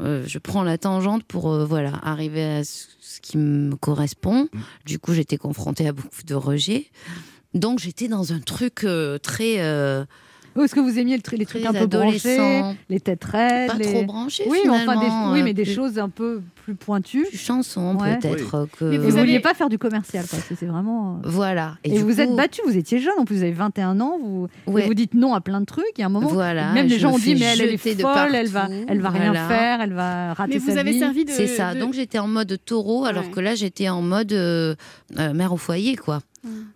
[0.01, 4.49] euh, je prends la tangente pour euh, voilà arriver à ce, ce qui me correspond.
[4.85, 6.87] Du coup, j'étais confrontée à beaucoup de rejets.
[7.53, 10.05] Donc j'étais dans un truc euh, très euh,
[10.55, 13.77] Ou est-ce que vous aimiez les trucs Très un peu branchés, les têtes raides Pas
[13.77, 16.09] les- trop branchés, Oui, mais enfin, des, finalement, oui, euh, mais des plus- choses un
[16.09, 17.25] peu plus pointues.
[17.27, 18.17] plus chanson Ouais.
[18.19, 20.39] peut-être que Et vous ne vouliez pas faire du commercial, quoi.
[20.47, 21.15] C'est c'est vraiment.
[21.15, 21.77] euh, Voilà.
[21.83, 24.17] Et, du vous coup, êtes battu, vous étiez jeune, en plus vous avez 21 ans,
[24.21, 24.83] vous, Ouais.
[24.83, 26.99] et vous dites non à plein de trucs, y a un moment, Voilà, même les
[26.99, 29.47] gens ont dit mais elle, elle est folle, elle va, elle va rien voilà.
[29.47, 30.99] faire, elle va rater Mais vous sa avez vie.
[30.99, 31.31] servi de.
[31.31, 31.73] C'est ça.
[31.73, 34.75] de- Donc j'étais en mode taureau, alors que là j'étais en mode euh,
[35.33, 36.19] mère au foyer, quoi.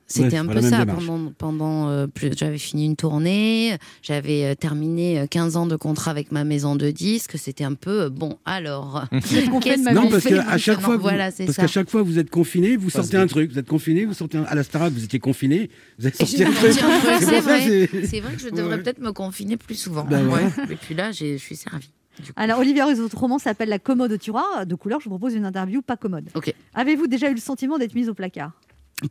[0.05, 1.05] C'était Ouais, un peu ça démarche.
[1.05, 2.07] pendant, pendant euh,
[2.37, 6.75] j'avais fini une tournée, j'avais euh, terminé euh, 15 ans de contrat avec ma maison
[6.77, 9.05] de disques, c'était un peu euh, bon alors.
[9.11, 11.89] qu'on fait de ma qu'est-ce Non, parce qu'à chaque fois, vous, voilà, parce qu'à chaque
[11.89, 14.43] fois vous êtes confiné, vous sortez un truc, vous êtes confiné, vous sortez un...
[14.43, 16.71] à la Starac, vous étiez confiné, vous Et sorti un truc.
[17.19, 17.61] C'est vrai.
[17.61, 18.83] c'est- C'est vrai que je devrais Ouais.
[18.83, 20.05] peut-être me confiner plus souvent.
[20.07, 20.21] Ouais.
[20.23, 20.47] Ouais.
[20.71, 21.89] Et puis là, je suis servie.
[22.35, 24.99] Alors Olivier Ruiz, votre roman s'appelle La commode au tiroir de couleur.
[24.99, 26.29] Je vous propose une interview pas commode.
[26.35, 26.53] Ok.
[26.73, 28.51] Avez-vous déjà eu le sentiment d'être mise au placard?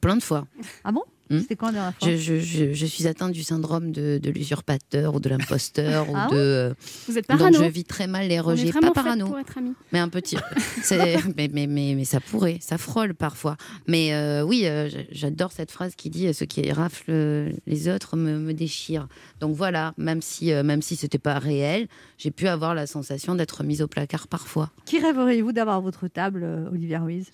[0.01, 0.47] Plein de fois.
[0.85, 1.41] Ah bon Hmm.
[1.41, 4.31] C'était quand la dernière fois Je, je- je- je suis atteinte du syndrome de, de
[4.31, 6.37] l'usurpateur ou de l'imposteur Ah ou de.
[6.39, 6.75] euh,
[7.09, 7.59] Vous êtes donc parano.
[7.59, 8.71] je vis très mal les rejets.
[8.71, 9.73] Pas parano, pour être amis.
[9.91, 10.37] mais un petit.
[11.37, 13.57] mais, mais, mais, mais ça pourrait, ça frôle parfois.
[13.89, 18.39] Mais euh, oui, euh, j'adore cette phrase qui dit Ce qui rafle les autres me,
[18.39, 19.09] me déchire.
[19.41, 23.65] Donc voilà, même si, même si c'était pas réel, j'ai pu avoir la sensation d'être
[23.65, 24.71] mise au placard parfois.
[24.85, 27.33] Qui rêveriez-vous d'avoir à votre table, Olivier Ruiz?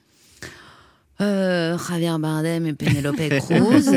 [1.22, 3.16] Euh, Javier Bardem et Penelope
[3.48, 3.88] Cruz,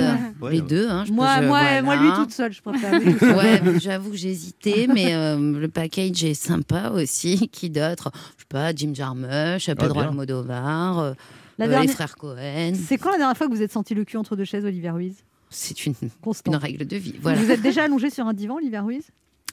[0.42, 0.88] Ouais, les deux.
[0.90, 1.82] Hein, je moi, moi, voilà.
[1.82, 3.00] moi, lui toute seule, je préfère.
[3.00, 3.14] lui.
[3.14, 7.50] Ouais, j'avoue que j'ai hésité, mais euh, le package est sympa aussi.
[7.52, 8.12] Qui d'autre?
[8.38, 10.04] Je sais pas, Jim Jarmusch, Pedro bien.
[10.10, 11.14] Almodovar, euh,
[11.58, 12.74] La euh, dernière- les frères Cohen.
[12.76, 14.92] C'est quand la dernière fois que vous êtes senti le cul entre deux chaises, Olivier
[14.92, 15.16] Ruiz?
[15.50, 16.52] C'est une, Constant.
[16.52, 17.16] une règle de vie.
[17.22, 17.40] Voilà.
[17.42, 19.04] Vous êtes déjà allongé sur un divan, Olivier Ruiz?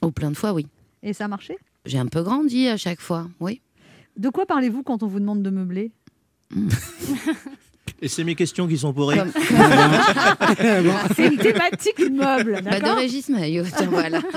[0.01, 0.67] Oh, plein de fois, oui.
[1.01, 1.57] Et ça a marché?
[1.85, 3.61] J'ai un peu grandi à chaque fois, oui.
[4.17, 5.91] De quoi parlez-vous quand on vous demande de meubler?
[8.03, 9.17] Et c'est mes questions qui sont pourries.
[9.17, 9.31] Comme-
[11.15, 14.21] C'est une thématique meuble, Bah, de Régis Maillot, tiens, voilà.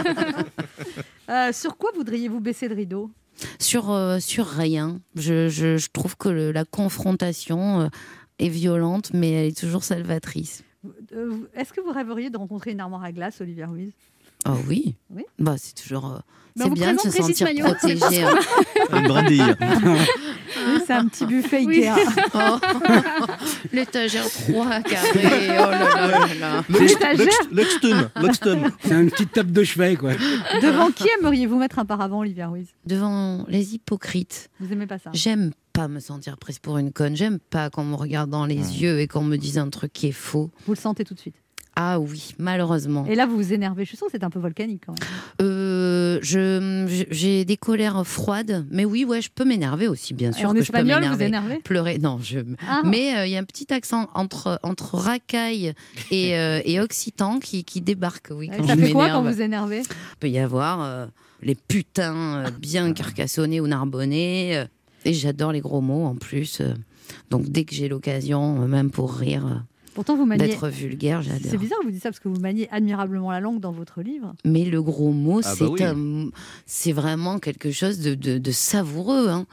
[1.29, 3.11] Euh, Sur quoi voudriez-vous baisser le rideau?
[3.59, 5.01] Sur, euh, sur rien.
[5.17, 7.89] Je, je- je trouve que le- la confrontation euh,
[8.39, 10.63] est violente, mais elle est toujours salvatrice.
[11.57, 13.91] Est-ce que vous rêveriez de rencontrer une armoire à glace, Olivier Ruiz?
[14.49, 14.95] Oh oui.
[15.11, 15.25] Oui.
[15.39, 16.07] Bah, c'est toujours.
[16.07, 16.19] euh,
[16.59, 17.65] c'est bien de se sentir Maillot.
[17.67, 18.23] protégé.
[18.23, 18.35] hein.
[18.93, 19.55] Une brindille.
[20.69, 21.85] Oui, c'est un petit buffet Oui.
[21.87, 22.11] Ikea.
[22.35, 22.59] Oh.
[23.73, 25.11] L'étagère 3 carré.
[25.51, 26.65] Oh là là là là.
[26.69, 28.11] L'étagère Luxton.
[28.21, 28.63] Luxton.
[28.83, 30.13] C'est une petite table de chevet, quoi.
[30.63, 32.69] Devant qui aimeriez-vous mettre un paravent, Olivier Ruiz?
[32.87, 35.11] Devant les hypocrites, Vous aimez pas ça?
[35.13, 37.17] J'aime pas me sentir prise pour une conne.
[37.17, 40.09] J'aime pas qu'on me regarde dans les yeux et qu'on me dise un truc qui
[40.09, 40.51] est faux.
[40.67, 41.37] Vous le sentez tout de suite?
[41.79, 43.05] Ah oui, malheureusement.
[43.07, 43.85] Et là, vous vous énervez.
[43.85, 45.09] Je sûre que c'est un peu volcanique quand même.
[45.43, 50.49] Euh, j'ai des colères froides, mais oui, ouais, je peux m'énerver aussi, bien Et sûr.
[50.49, 51.25] en que je peux espagnol, vous m'énerver.
[51.27, 52.19] énervez Pleurer, non.
[52.23, 52.39] Je...
[52.67, 52.81] Ah.
[52.85, 55.75] Mais euh, il y a un petit accent entre, entre racaille
[56.11, 58.51] et, euh, et occitan qui, qui débarque, oui.
[58.57, 61.09] Quand Ça je fait quoi quand vous énervez Il peut y avoir
[61.43, 64.65] les putains bien carcassonnés ou narbonnés.
[65.05, 66.63] et j'adore les gros mots en plus.
[67.31, 69.63] donc dès que j'ai l'occasion, même pour rire,
[69.97, 70.47] Pourtant, vous maniez.
[70.47, 71.41] d'être vulgaire, j'adore.
[71.51, 74.03] C'est bizarre que vous dites ça parce que vous maniez admirablement la langue dans votre
[74.03, 74.35] livre.
[74.45, 75.83] Mais le gros mot, Ah bah c'est oui.
[75.83, 76.29] un-
[76.67, 79.29] c'est vraiment quelque chose de, de- de savoureux.
[79.31, 79.47] hein.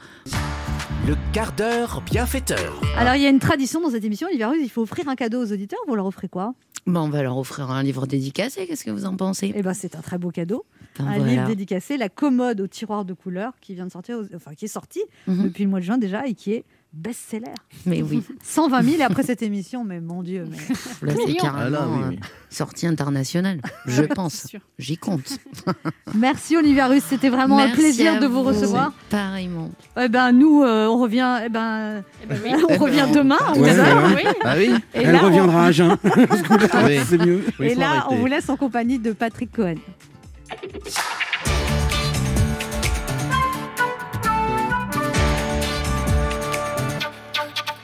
[1.08, 2.80] Le quart d'heure bienfaiteur.
[2.96, 5.16] Alors, il y a une tradition dans cette émission, Olivier Ruiz, il faut offrir un
[5.16, 5.78] cadeau aux auditeurs.
[5.88, 6.54] Vous leur offrez quoi?
[6.86, 8.66] Bon, on va leur offrir un livre dédicacé.
[8.66, 9.52] Qu'est-ce que vous en pensez?
[9.56, 10.64] Eh ben, c'est un très beau cadeau.
[10.98, 11.32] Ben un voilà.
[11.32, 14.66] livre dédicacé, La commode au tiroir de couleur, qui vient de sortir, aux- enfin qui
[14.66, 15.44] est sorti Mhm.
[15.44, 16.64] depuis le mois de juin déjà et qui est
[16.94, 17.52] best-seller.
[17.86, 18.22] Mais oui.
[18.42, 20.46] 120 000 et après cette émission, mais mon Dieu.
[20.50, 20.56] Mais...
[21.08, 22.16] Là, c'est carrément Ah là, oui, oui.
[22.22, 24.46] euh, sortie internationale, je pense.
[24.78, 25.38] J'y compte.
[26.14, 28.92] Merci Olivier Russe, c'était vraiment un plaisir à de vous recevoir.
[29.10, 29.70] Pareillement.
[30.00, 31.40] Eh ben nous, euh, on revient.
[31.44, 32.52] Eh ben, ben oui.
[32.70, 33.74] on revient demain à Ouais, 11h.
[33.74, 34.08] voilà.
[34.14, 34.22] Oui.
[34.44, 35.96] Ah oui Et Elle là, on- reviendra à jeun.
[37.08, 37.44] C'est mieux.
[37.60, 39.76] Et là, on vous laisse en compagnie de Patrick Cohen.